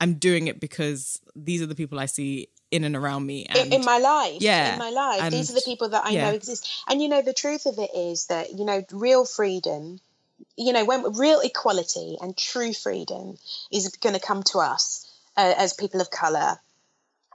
I'm 0.00 0.14
doing 0.14 0.46
it 0.46 0.60
because 0.60 1.20
these 1.34 1.60
are 1.62 1.66
the 1.66 1.74
people 1.74 1.98
I 1.98 2.06
see 2.06 2.48
in 2.70 2.84
and 2.84 2.94
around 2.94 3.26
me. 3.26 3.46
in, 3.50 3.56
And 3.56 3.74
in 3.74 3.84
my 3.84 3.98
life 3.98 4.40
yeah, 4.40 4.74
in 4.74 4.78
my 4.78 4.90
life 4.90 5.30
these 5.30 5.50
are 5.50 5.54
the 5.54 5.62
people 5.64 5.88
that 5.90 6.04
i 6.04 6.10
yeah. 6.10 6.28
know 6.28 6.34
exist 6.34 6.68
and 6.88 7.00
you 7.00 7.08
know 7.08 7.22
the 7.22 7.32
truth 7.32 7.66
of 7.66 7.78
it 7.78 7.90
is 7.94 8.26
that 8.26 8.52
you 8.52 8.64
know 8.64 8.84
real 8.92 9.24
freedom 9.24 10.00
you 10.56 10.72
know 10.72 10.84
when 10.84 11.14
real 11.14 11.40
equality 11.40 12.16
and 12.20 12.36
true 12.36 12.72
freedom 12.72 13.36
is 13.72 13.88
going 14.00 14.14
to 14.14 14.20
come 14.20 14.42
to 14.42 14.58
us 14.58 15.10
uh, 15.36 15.54
as 15.56 15.72
people 15.72 16.00
of 16.00 16.10
color 16.10 16.58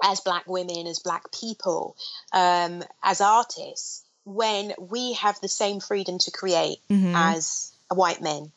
as 0.04 0.20
black 0.20 0.48
women 0.48 0.88
as 0.88 1.00
black 1.00 1.32
people 1.32 1.96
um, 2.32 2.84
as 3.02 3.22
artists 3.22 4.04
when 4.26 4.74
we 4.80 5.14
have 5.14 5.40
the 5.42 5.48
same 5.48 5.80
freedom 5.80 6.18
to 6.20 6.32
create 6.32 6.80
as 7.16 7.72
white 7.90 8.22
men. 8.22 8.52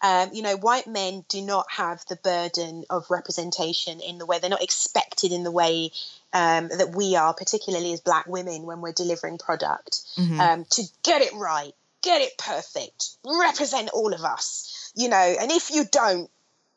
Um, 0.00 0.30
you 0.32 0.42
know, 0.42 0.56
white 0.56 0.86
men 0.86 1.24
do 1.28 1.42
not 1.42 1.66
have 1.70 2.04
the 2.08 2.16
burden 2.16 2.84
of 2.88 3.10
representation 3.10 4.00
in 4.00 4.18
the 4.18 4.26
way 4.26 4.38
they're 4.38 4.48
not 4.48 4.62
expected 4.62 5.32
in 5.32 5.42
the 5.42 5.50
way 5.50 5.90
um, 6.32 6.68
that 6.68 6.94
we 6.94 7.16
are, 7.16 7.34
particularly 7.34 7.92
as 7.92 8.00
black 8.00 8.26
women 8.28 8.62
when 8.62 8.80
we're 8.80 8.92
delivering 8.92 9.38
product, 9.38 10.02
um, 10.40 10.64
to 10.70 10.84
get 11.02 11.22
it 11.22 11.32
right, 11.34 11.74
get 12.02 12.22
it 12.22 12.38
perfect, 12.38 13.10
represent 13.24 13.88
all 13.90 14.14
of 14.14 14.22
us, 14.22 14.92
you 14.94 15.08
know. 15.08 15.16
And 15.16 15.50
if 15.50 15.70
you 15.72 15.84
don't, 15.90 16.30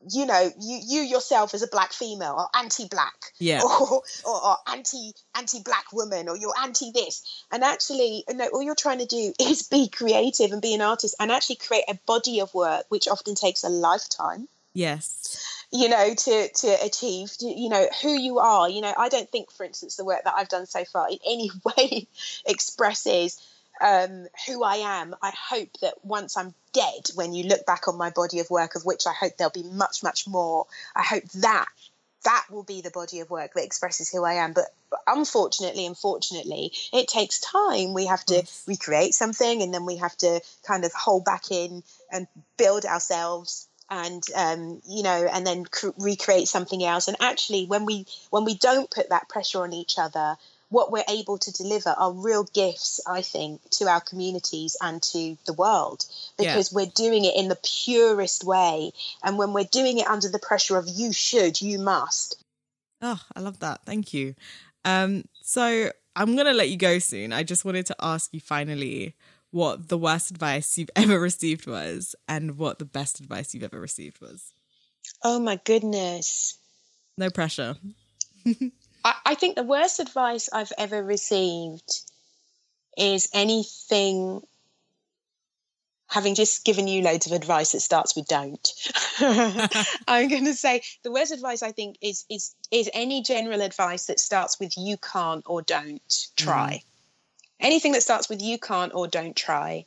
you 0.09 0.25
know, 0.25 0.51
you 0.59 0.79
you 0.83 1.01
yourself 1.01 1.53
as 1.53 1.61
a 1.61 1.67
black 1.67 1.93
female 1.93 2.35
or 2.37 2.59
anti-black, 2.59 3.33
Yeah. 3.39 3.61
or, 3.63 4.03
or, 4.25 4.45
or 4.45 4.57
anti 4.67 5.13
anti-black 5.35 5.91
woman, 5.93 6.29
or 6.29 6.37
you're 6.37 6.53
anti 6.61 6.91
this, 6.91 7.43
and 7.51 7.63
actually, 7.63 8.23
know, 8.33 8.47
all 8.47 8.63
you're 8.63 8.75
trying 8.75 8.99
to 8.99 9.05
do 9.05 9.33
is 9.39 9.63
be 9.63 9.87
creative 9.89 10.51
and 10.51 10.61
be 10.61 10.73
an 10.73 10.81
artist, 10.81 11.15
and 11.19 11.31
actually 11.31 11.57
create 11.57 11.85
a 11.87 11.99
body 12.05 12.39
of 12.39 12.53
work, 12.53 12.85
which 12.89 13.07
often 13.07 13.35
takes 13.35 13.63
a 13.63 13.69
lifetime. 13.69 14.47
Yes, 14.73 15.65
you 15.71 15.89
know 15.89 16.13
to 16.13 16.49
to 16.49 16.77
achieve 16.83 17.31
you 17.39 17.69
know 17.69 17.87
who 18.01 18.11
you 18.11 18.39
are. 18.39 18.69
You 18.69 18.81
know 18.81 18.93
i 18.97 19.09
don't 19.09 19.29
think 19.29 19.51
for 19.51 19.65
instance 19.65 19.95
the 19.95 20.05
work 20.05 20.23
that 20.23 20.33
i've 20.35 20.49
done 20.49 20.65
so 20.65 20.85
far 20.85 21.09
in 21.09 21.17
any 21.25 21.49
way 21.65 22.07
expresses 22.45 23.39
um, 23.81 24.27
who 24.47 24.63
i 24.63 24.75
am 24.75 25.15
i 25.21 25.31
hope 25.49 25.69
that 25.81 25.93
once 26.03 26.37
i'm 26.37 26.53
dead 26.73 27.09
when 27.15 27.33
you 27.33 27.45
look 27.45 27.65
back 27.65 27.87
on 27.87 27.97
my 27.97 28.09
body 28.09 28.39
of 28.39 28.49
work 28.49 28.75
of 28.75 28.85
which 28.85 29.07
i 29.07 29.13
hope 29.13 29.37
there'll 29.37 29.51
be 29.51 29.63
much 29.63 30.03
much 30.03 30.27
more 30.27 30.65
i 30.95 31.03
hope 31.03 31.23
that 31.35 31.67
that 32.23 32.45
will 32.49 32.63
be 32.63 32.81
the 32.81 32.91
body 32.91 33.19
of 33.19 33.29
work 33.29 33.53
that 33.53 33.63
expresses 33.63 34.09
who 34.09 34.23
i 34.23 34.33
am. 34.33 34.53
But 34.53 34.65
unfortunately 35.07 35.85
unfortunately 35.85 36.71
it 36.93 37.07
takes 37.07 37.39
time. 37.39 37.93
We 37.93 38.05
have 38.07 38.25
to 38.25 38.43
recreate 38.67 39.13
something 39.13 39.61
and 39.61 39.73
then 39.73 39.85
we 39.85 39.97
have 39.97 40.15
to 40.17 40.41
kind 40.63 40.85
of 40.85 40.93
hold 40.93 41.25
back 41.25 41.51
in 41.51 41.83
and 42.11 42.27
build 42.57 42.85
ourselves 42.85 43.67
and 43.89 44.23
um, 44.35 44.81
you 44.87 45.03
know 45.03 45.27
and 45.31 45.45
then 45.45 45.65
cr- 45.65 45.89
recreate 45.97 46.47
something 46.47 46.83
else. 46.83 47.07
And 47.07 47.17
actually 47.19 47.65
when 47.65 47.85
we 47.85 48.05
when 48.29 48.45
we 48.45 48.55
don't 48.55 48.89
put 48.89 49.09
that 49.09 49.29
pressure 49.29 49.63
on 49.63 49.73
each 49.73 49.97
other 49.97 50.37
what 50.71 50.91
we're 50.91 51.03
able 51.07 51.38
to 51.38 51.51
deliver 51.51 51.89
are 51.89 52.12
real 52.12 52.43
gifts 52.43 52.99
i 53.07 53.21
think 53.21 53.62
to 53.69 53.86
our 53.88 54.01
communities 54.01 54.75
and 54.81 55.03
to 55.03 55.38
the 55.45 55.53
world 55.53 56.05
Yeah. 56.39 56.55
because 56.55 56.73
we're 56.73 56.91
doing 56.95 57.23
it 57.25 57.36
in 57.36 57.47
the 57.49 57.60
purest 57.84 58.43
way 58.43 58.91
and 59.23 59.38
when 59.38 59.53
we're 59.53 59.65
doing 59.79 59.99
it 59.99 60.07
under 60.07 60.29
the 60.29 60.39
pressure 60.39 60.77
of 60.77 60.88
you 60.88 61.12
should 61.13 61.62
you 61.62 61.77
must 61.79 62.38
Oh, 63.03 63.19
I 63.36 63.39
love 63.39 63.57
that. 63.62 63.81
Thank 63.84 64.13
you. 64.13 64.36
Um, 64.86 65.25
so 65.41 65.89
I'm 66.15 66.36
gonna 66.36 66.53
let 66.53 66.69
you 66.69 66.77
go 66.77 66.99
soon. 66.99 67.34
I 67.34 67.41
just 67.41 67.65
wanted 67.65 67.88
to 67.88 67.95
ask 67.99 68.31
you 68.31 68.39
finally 68.39 69.15
what 69.49 69.89
the 69.89 69.97
worst 69.97 70.29
advice 70.29 70.77
you've 70.77 70.91
ever 70.95 71.19
received 71.19 71.65
was, 71.65 72.15
and 72.27 72.60
what 72.60 72.77
the 72.77 72.86
best 72.86 73.19
advice 73.19 73.53
you've 73.55 73.63
ever 73.63 73.79
received 73.79 74.21
was. 74.21 74.53
oh 75.23 75.39
my 75.39 75.55
goodness 75.65 76.60
No 77.17 77.29
pressure. 77.31 77.75
I, 79.03 79.15
I 79.25 79.35
think 79.35 79.55
the 79.55 79.63
worst 79.63 79.99
advice 79.99 80.49
I've 80.51 80.73
ever 80.77 81.03
received 81.03 82.01
is 82.97 83.29
anything 83.33 84.41
having 86.11 86.35
just 86.35 86.65
given 86.65 86.89
you 86.89 87.01
loads 87.01 87.25
of 87.25 87.31
advice 87.31 87.71
that 87.71 87.79
starts 87.79 88.15
with 88.17 88.27
don't. 88.27 88.73
I'm 89.19 90.27
going 90.27 90.45
to 90.45 90.53
say 90.53 90.81
the 91.03 91.11
worst 91.11 91.31
advice 91.31 91.63
I 91.63 91.71
think 91.71 91.97
is 92.01 92.25
is 92.29 92.53
is 92.69 92.89
any 92.93 93.23
general 93.23 93.61
advice 93.61 94.07
that 94.07 94.19
starts 94.19 94.59
with 94.59 94.77
you 94.77 94.97
can't 94.97 95.43
or 95.47 95.61
don't 95.61 96.27
try. 96.35 96.81
Mm. 96.81 96.85
Anything 97.61 97.91
that 97.93 98.03
starts 98.03 98.27
with 98.27 98.41
you 98.41 98.57
can't 98.57 98.93
or 98.93 99.07
don't 99.07 99.35
try. 99.35 99.85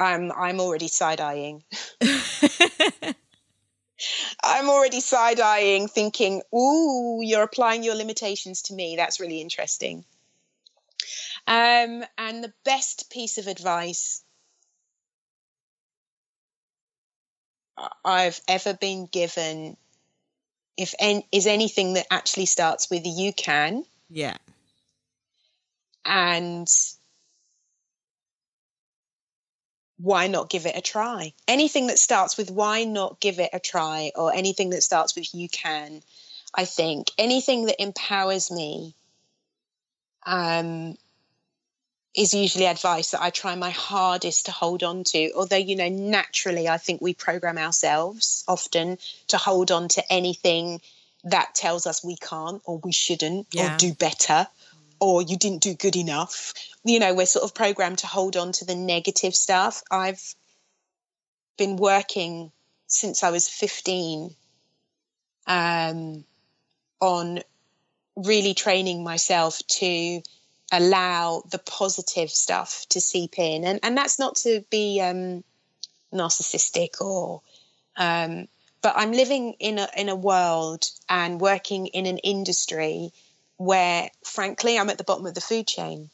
I'm 0.00 0.32
I'm 0.32 0.60
already 0.60 0.88
side 0.88 1.20
eyeing. 1.20 1.62
I'm 4.42 4.68
already 4.68 5.00
side 5.00 5.40
eyeing, 5.40 5.88
thinking, 5.88 6.42
"Ooh, 6.54 7.20
you're 7.22 7.42
applying 7.42 7.82
your 7.82 7.94
limitations 7.94 8.62
to 8.62 8.74
me. 8.74 8.96
That's 8.96 9.20
really 9.20 9.40
interesting." 9.40 10.04
Um, 11.46 12.04
and 12.18 12.42
the 12.42 12.52
best 12.64 13.10
piece 13.10 13.38
of 13.38 13.46
advice 13.46 14.22
I've 18.04 18.40
ever 18.48 18.74
been 18.74 19.06
given, 19.06 19.76
if 20.76 20.94
en- 20.98 21.22
is 21.30 21.46
anything 21.46 21.94
that 21.94 22.06
actually 22.10 22.46
starts 22.46 22.90
with 22.90 23.02
"you 23.04 23.32
can," 23.32 23.84
Yeah. 24.08 24.36
and 26.04 26.68
why 29.98 30.26
not 30.26 30.50
give 30.50 30.66
it 30.66 30.76
a 30.76 30.80
try? 30.80 31.32
Anything 31.48 31.86
that 31.86 31.98
starts 31.98 32.36
with 32.36 32.50
why 32.50 32.84
not 32.84 33.20
give 33.20 33.38
it 33.38 33.50
a 33.52 33.60
try, 33.60 34.12
or 34.14 34.34
anything 34.34 34.70
that 34.70 34.82
starts 34.82 35.16
with 35.16 35.34
you 35.34 35.48
can, 35.48 36.02
I 36.54 36.64
think 36.64 37.10
anything 37.18 37.66
that 37.66 37.82
empowers 37.82 38.50
me 38.50 38.94
um, 40.24 40.96
is 42.14 42.34
usually 42.34 42.66
advice 42.66 43.10
that 43.10 43.22
I 43.22 43.30
try 43.30 43.54
my 43.54 43.70
hardest 43.70 44.46
to 44.46 44.52
hold 44.52 44.82
on 44.82 45.04
to. 45.04 45.32
Although, 45.34 45.56
you 45.56 45.76
know, 45.76 45.88
naturally, 45.88 46.68
I 46.68 46.78
think 46.78 47.00
we 47.00 47.14
program 47.14 47.58
ourselves 47.58 48.44
often 48.48 48.98
to 49.28 49.36
hold 49.36 49.70
on 49.70 49.88
to 49.88 50.12
anything 50.12 50.80
that 51.24 51.54
tells 51.54 51.86
us 51.86 52.04
we 52.04 52.16
can't 52.16 52.62
or 52.64 52.78
we 52.78 52.92
shouldn't 52.92 53.48
Yeah. 53.52 53.74
or 53.74 53.76
do 53.78 53.92
better 53.94 54.46
or 55.00 55.22
you 55.22 55.36
didn't 55.36 55.62
do 55.62 55.74
good 55.74 55.96
enough. 55.96 56.54
You 56.84 56.98
know, 57.00 57.14
we're 57.14 57.26
sort 57.26 57.44
of 57.44 57.54
programmed 57.54 57.98
to 57.98 58.06
hold 58.06 58.36
on 58.36 58.52
to 58.52 58.64
the 58.64 58.74
negative 58.74 59.34
stuff. 59.34 59.82
I've 59.90 60.22
been 61.56 61.76
working 61.76 62.52
since 62.86 63.22
I 63.22 63.30
was 63.30 63.48
15 63.48 64.34
um, 65.46 66.24
on 67.00 67.40
really 68.16 68.54
training 68.54 69.04
myself 69.04 69.60
to 69.68 70.22
allow 70.72 71.42
the 71.50 71.58
positive 71.58 72.30
stuff 72.30 72.86
to 72.90 73.00
seep 73.00 73.38
in. 73.38 73.64
And, 73.64 73.80
and 73.82 73.96
that's 73.96 74.18
not 74.18 74.36
to 74.36 74.64
be 74.70 75.00
um, 75.00 75.44
narcissistic 76.12 77.00
or 77.00 77.42
um, 77.96 78.48
but 78.82 78.94
I'm 78.96 79.12
living 79.12 79.54
in 79.58 79.78
a 79.78 79.88
in 79.96 80.08
a 80.08 80.14
world 80.14 80.84
and 81.08 81.40
working 81.40 81.86
in 81.86 82.06
an 82.06 82.18
industry 82.18 83.10
where, 83.56 84.10
frankly, 84.24 84.78
I'm 84.78 84.90
at 84.90 84.98
the 84.98 85.04
bottom 85.04 85.26
of 85.26 85.34
the 85.34 85.40
food 85.40 85.66
chain, 85.66 86.10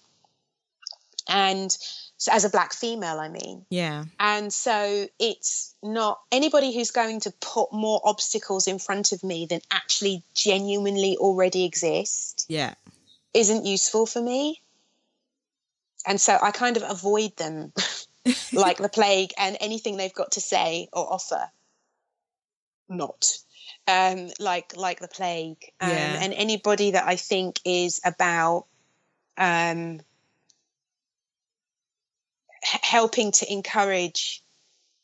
and 1.28 1.76
so 2.16 2.30
as 2.32 2.44
a 2.44 2.50
black 2.50 2.72
female, 2.72 3.18
I 3.18 3.28
mean, 3.28 3.66
Yeah. 3.68 4.04
and 4.20 4.52
so 4.52 5.08
it's 5.18 5.74
not 5.82 6.20
anybody 6.30 6.72
who's 6.72 6.92
going 6.92 7.20
to 7.20 7.32
put 7.40 7.72
more 7.72 8.00
obstacles 8.04 8.68
in 8.68 8.78
front 8.78 9.12
of 9.12 9.24
me 9.24 9.46
than 9.46 9.60
actually 9.70 10.22
genuinely 10.34 11.16
already 11.16 11.64
exist 11.64 12.46
Yeah. 12.48 12.74
isn't 13.34 13.66
useful 13.66 14.06
for 14.06 14.20
me. 14.22 14.60
And 16.06 16.20
so 16.20 16.36
I 16.40 16.50
kind 16.52 16.76
of 16.76 16.84
avoid 16.88 17.36
them 17.36 17.72
like 18.52 18.78
the 18.78 18.88
plague 18.88 19.32
and 19.36 19.56
anything 19.60 19.96
they've 19.96 20.14
got 20.14 20.32
to 20.32 20.40
say 20.40 20.88
or 20.92 21.12
offer, 21.12 21.50
not. 22.88 23.38
Um, 23.86 24.30
like 24.38 24.76
like 24.76 25.00
the 25.00 25.08
plague. 25.08 25.72
Um, 25.80 25.90
Yeah. 25.90 26.18
And 26.20 26.32
anybody 26.32 26.92
that 26.92 27.06
I 27.06 27.16
think 27.16 27.60
is 27.64 28.00
about 28.04 28.66
um, 29.36 30.00
h- 32.62 32.80
helping 32.82 33.32
to 33.32 33.52
encourage 33.52 34.42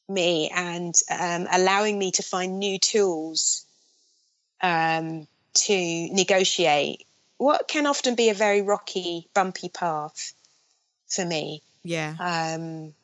me 0.09 0.51
and 0.55 0.95
um, 1.11 1.47
allowing 1.51 1.99
me 1.99 2.12
to 2.12 2.23
find 2.23 2.59
new 2.59 2.79
tools 2.79 3.67
um, 4.61 5.27
to 5.55 6.09
negotiate 6.12 7.07
what 7.37 7.69
can 7.69 7.87
often 7.87 8.14
be 8.14 8.31
a 8.31 8.35
very 8.35 8.62
rocky, 8.62 9.29
bumpy 9.35 9.69
path 9.69 10.33
for 11.09 11.25
me. 11.25 11.62
Yeah. 11.85 12.14
Um, 12.19 12.95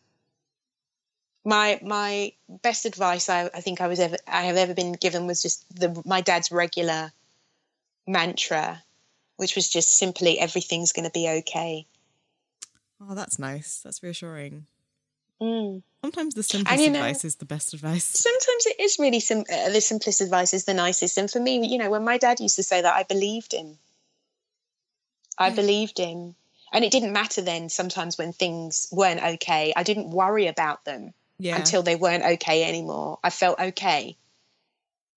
my 1.44 1.78
my 1.82 2.32
best 2.48 2.86
advice 2.86 3.28
I, 3.28 3.50
I 3.54 3.60
think 3.60 3.80
I 3.80 3.86
was 3.86 4.00
ever 4.00 4.16
I 4.26 4.44
have 4.44 4.56
ever 4.56 4.74
been 4.74 4.92
given 4.92 5.26
was 5.26 5.42
just 5.42 5.64
the 5.74 6.02
my 6.04 6.20
dad's 6.20 6.50
regular 6.50 7.12
mantra, 8.06 8.82
which 9.36 9.54
was 9.54 9.68
just 9.68 9.96
simply 9.96 10.38
everything's 10.38 10.92
going 10.92 11.04
to 11.04 11.10
be 11.10 11.28
okay. 11.28 11.86
Oh, 13.00 13.14
that's 13.14 13.38
nice. 13.38 13.80
That's 13.84 14.02
reassuring. 14.02 14.66
Mm. 15.40 15.82
Sometimes 16.02 16.34
the 16.34 16.42
simplest 16.42 16.82
you 16.82 16.90
know- 16.90 17.00
advice 17.00 17.24
is 17.24 17.36
the 17.36 17.44
best 17.44 17.74
advice. 17.74 18.04
Sometimes 18.14 18.66
it 18.66 18.80
is 18.80 18.98
really 18.98 19.20
sim- 19.20 19.44
uh, 19.50 19.70
the 19.70 19.80
simplest 19.80 20.20
advice 20.20 20.54
is 20.54 20.64
the 20.64 20.74
nicest, 20.74 21.18
and 21.18 21.30
for 21.30 21.40
me, 21.40 21.66
you 21.66 21.78
know, 21.78 21.90
when 21.90 22.04
my 22.04 22.18
dad 22.18 22.40
used 22.40 22.56
to 22.56 22.62
say 22.62 22.80
that, 22.80 22.94
I 22.94 23.02
believed 23.02 23.52
him. 23.52 23.78
I 25.36 25.50
believed 25.50 25.98
him, 25.98 26.36
and 26.72 26.84
it 26.84 26.92
didn't 26.92 27.12
matter 27.12 27.42
then. 27.42 27.68
Sometimes 27.68 28.16
when 28.16 28.32
things 28.32 28.86
weren't 28.92 29.22
okay, 29.22 29.72
I 29.76 29.82
didn't 29.82 30.10
worry 30.10 30.46
about 30.46 30.84
them. 30.84 31.12
Yeah. 31.44 31.58
until 31.58 31.82
they 31.82 31.94
weren't 31.94 32.24
okay 32.24 32.64
anymore. 32.64 33.18
I 33.22 33.28
felt 33.28 33.60
okay 33.60 34.16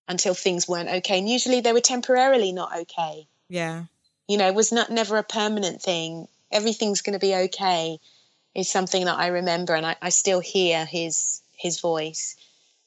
until 0.09 0.33
things 0.33 0.67
weren't 0.67 0.89
okay. 0.89 1.19
And 1.19 1.29
usually 1.29 1.61
they 1.61 1.71
were 1.71 1.79
temporarily 1.79 2.51
not 2.51 2.77
okay. 2.81 3.27
yeah. 3.47 3.85
You 4.27 4.37
know, 4.37 4.47
it 4.47 4.53
was 4.53 4.73
not 4.73 4.89
never 4.89 5.15
a 5.15 5.23
permanent 5.23 5.81
thing. 5.81 6.27
Everything's 6.51 7.01
gonna 7.01 7.17
be 7.17 7.33
okay 7.33 7.97
is 8.53 8.69
something 8.69 9.05
that 9.05 9.17
I 9.17 9.27
remember 9.27 9.73
and 9.73 9.85
I, 9.85 9.95
I 10.01 10.09
still 10.09 10.41
hear 10.41 10.83
his 10.83 11.41
his 11.55 11.79
voice. 11.79 12.35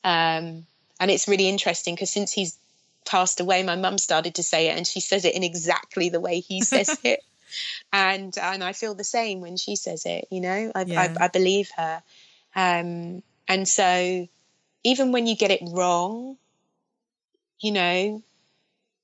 Um, 0.04 0.66
and 1.00 1.10
it's 1.10 1.26
really 1.26 1.48
interesting 1.48 1.94
because 1.94 2.10
since 2.10 2.30
he's 2.30 2.58
passed 3.06 3.40
away, 3.40 3.62
my 3.62 3.76
mum 3.76 3.96
started 3.96 4.34
to 4.34 4.42
say 4.42 4.68
it 4.68 4.76
and 4.76 4.86
she 4.86 5.00
says 5.00 5.24
it 5.24 5.34
in 5.34 5.44
exactly 5.44 6.10
the 6.10 6.20
way 6.20 6.40
he 6.40 6.60
says 6.60 6.94
it. 7.04 7.20
And 7.90 8.36
and 8.36 8.62
I 8.62 8.74
feel 8.74 8.94
the 8.94 9.02
same 9.02 9.40
when 9.40 9.56
she 9.56 9.76
says 9.76 10.04
it, 10.04 10.28
you 10.30 10.42
know. 10.42 10.72
I 10.74 10.82
Yeah. 10.82 11.14
I, 11.18 11.24
I 11.24 11.28
believe 11.28 11.70
her. 11.78 12.02
Um, 12.54 13.22
and 13.50 13.66
so 13.66 14.28
even 14.84 15.10
when 15.10 15.26
you 15.26 15.34
get 15.34 15.50
it 15.50 15.60
wrong, 15.66 16.36
you 17.58 17.72
know, 17.72 18.22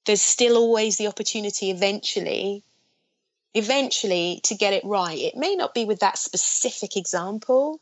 there's 0.04 0.22
still 0.22 0.56
always 0.56 0.98
the 0.98 1.08
opportunity 1.08 1.72
eventually, 1.72 2.62
eventually 3.54 4.40
to 4.44 4.54
get 4.54 4.72
it 4.72 4.84
right. 4.84 5.18
It 5.18 5.36
may 5.36 5.56
not 5.56 5.74
be 5.74 5.84
with 5.84 5.98
that 5.98 6.16
specific 6.16 6.96
example. 6.96 7.80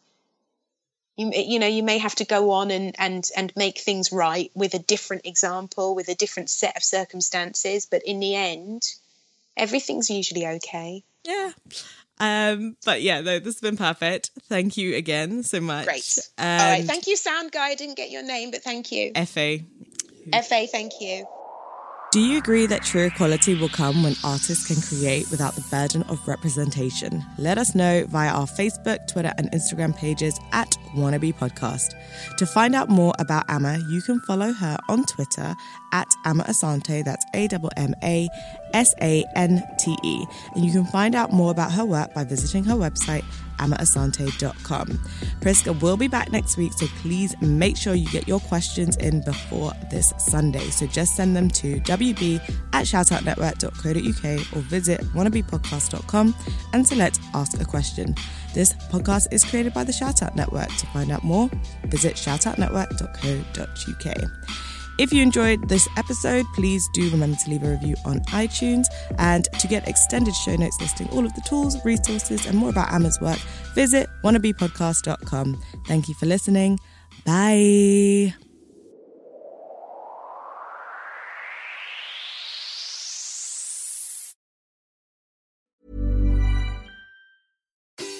You, 1.17 1.33
you 1.35 1.59
know, 1.59 1.67
you 1.67 1.83
may 1.83 1.99
have 1.99 2.15
to 2.15 2.25
go 2.25 2.53
on 2.53 2.71
and, 2.71 2.97
and, 2.99 3.29
and 3.37 3.53
make 3.55 3.79
things 3.79 4.11
right 4.11 4.51
with 4.55 4.73
a 4.73 4.79
different 4.79 5.27
example, 5.27 5.95
with 5.95 6.09
a 6.09 6.15
different 6.15 6.49
set 6.49 6.79
of 6.79 6.83
circumstances. 6.83 7.85
But 7.85 8.05
in 8.07 8.21
the 8.21 8.35
end, 8.35 8.85
everything's 9.55 10.09
usually 10.09 10.47
okay. 10.47 11.05
Yeah. 11.25 11.53
Um, 12.21 12.77
but 12.85 13.03
yeah, 13.03 13.21
no, 13.21 13.39
this 13.39 13.55
has 13.55 13.61
been 13.61 13.77
perfect. 13.77 14.31
Thank 14.49 14.77
you 14.77 14.95
again 14.95 15.43
so 15.43 15.61
much. 15.61 15.87
Great. 15.87 16.19
And 16.39 16.63
All 16.63 16.69
right. 16.69 16.85
Thank 16.85 17.07
you, 17.07 17.17
sound 17.17 17.53
guy. 17.53 17.69
I 17.69 17.75
didn't 17.75 17.97
get 17.97 18.11
your 18.11 18.23
name, 18.23 18.51
but 18.51 18.63
thank 18.63 18.93
you. 18.93 19.13
FA. 19.27 19.59
FA, 20.33 20.67
thank 20.67 20.93
you. 21.01 21.27
Do 22.15 22.21
you 22.21 22.39
agree 22.39 22.67
that 22.67 22.85
true 22.85 23.07
equality 23.07 23.57
will 23.57 23.69
come 23.69 24.05
when 24.05 24.15
artists 24.23 24.69
can 24.69 24.81
create 24.81 25.29
without 25.33 25.57
the 25.57 25.65
burden 25.69 26.05
of 26.05 26.29
representation? 26.29 27.25
Let 27.39 27.59
us 27.59 27.75
know 27.75 28.07
via 28.09 28.29
our 28.31 28.47
Facebook, 28.47 29.09
Twitter, 29.09 29.33
and 29.37 29.51
Instagram 29.51 29.97
pages 29.97 30.39
at 30.53 30.77
Wannabe 30.95 31.35
Podcast. 31.35 31.95
To 32.37 32.47
find 32.47 32.77
out 32.77 32.89
more 32.89 33.15
about 33.19 33.51
Amma, 33.51 33.79
you 33.89 34.01
can 34.01 34.21
follow 34.21 34.53
her 34.53 34.79
on 34.89 35.05
Twitter 35.07 35.57
at 35.95 36.15
Amma 36.25 36.43
Asante, 36.45 37.05
that's 37.05 37.25
A 37.35 37.47
M 37.47 37.69
M 37.77 37.95
A 38.03 38.29
S 38.75 38.95
A 39.01 39.25
N 39.37 39.63
T 39.79 39.97
E. 40.03 40.27
And 40.55 40.65
you 40.65 40.73
can 40.73 40.85
find 40.85 41.15
out 41.15 41.33
more 41.33 41.53
about 41.53 41.71
her 41.73 41.85
work 41.85 42.13
by 42.13 42.25
visiting 42.25 42.65
her 42.65 42.75
website, 42.75 43.23
ammaasante.com. 43.59 44.89
Priska 45.41 45.81
will 45.81 45.97
be 45.97 46.09
back 46.09 46.33
next 46.33 46.57
week, 46.57 46.73
so 46.73 46.87
please 47.01 47.41
make 47.41 47.77
sure 47.77 47.95
you 47.95 48.09
get 48.09 48.27
your 48.27 48.41
questions 48.41 48.97
in 48.97 49.23
before 49.23 49.73
this 49.91 50.13
Sunday. 50.19 50.69
So 50.71 50.89
just 50.89 51.15
send 51.15 51.37
them 51.37 51.49
to 51.51 51.79
wb 51.81 52.41
at 52.73 52.85
shoutoutnetwork.co.uk 52.85 54.57
or 54.57 54.61
visit 54.63 55.01
wannabepodcast.com 55.15 56.35
and 56.73 56.85
select 56.87 57.21
Ask 57.35 57.61
a 57.61 57.65
Question. 57.65 58.17
This 58.53 58.73
podcast 58.73 59.33
is 59.33 59.45
created 59.45 59.73
by 59.73 59.85
the 59.85 59.93
Shoutout 59.93 60.35
Network. 60.35 60.67
To 60.69 60.87
find 60.87 61.13
out 61.13 61.23
more, 61.23 61.49
visit 61.85 62.17
shoutoutnetwork.co.uk. 62.17 64.74
If 64.99 65.13
you 65.13 65.23
enjoyed 65.23 65.69
this 65.69 65.89
episode, 65.97 66.47
please 66.55 66.89
do 66.93 67.11
remember 67.11 67.37
to 67.37 67.51
leave 67.51 67.65
a 67.65 67.71
review 67.71 67.97
on 68.05 68.21
iTunes. 68.27 68.87
And 69.19 69.45
to 69.59 69.67
get 69.67 69.89
extended 69.89 70.35
show 70.35 70.55
notes 70.57 70.81
listing 70.81 71.09
all 71.11 71.27
of 71.27 71.35
the 71.35 71.41
tools, 71.43 71.83
resources, 71.85 72.47
and 72.47 72.57
more 72.57 72.71
about 72.71 72.93
Amma's 72.93 73.21
work, 73.21 73.39
visit 73.75 74.09
wannabepodcast.com. 74.23 75.63
Thank 75.87 76.09
you 76.09 76.15
for 76.15 76.27
listening. 76.27 76.79
Bye. 77.25 78.35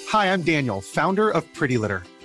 Hi, 0.09 0.31
I'm 0.31 0.43
Daniel, 0.43 0.79
founder 0.79 1.29
of 1.29 1.51
Pretty 1.53 1.77
Litter. 1.77 2.03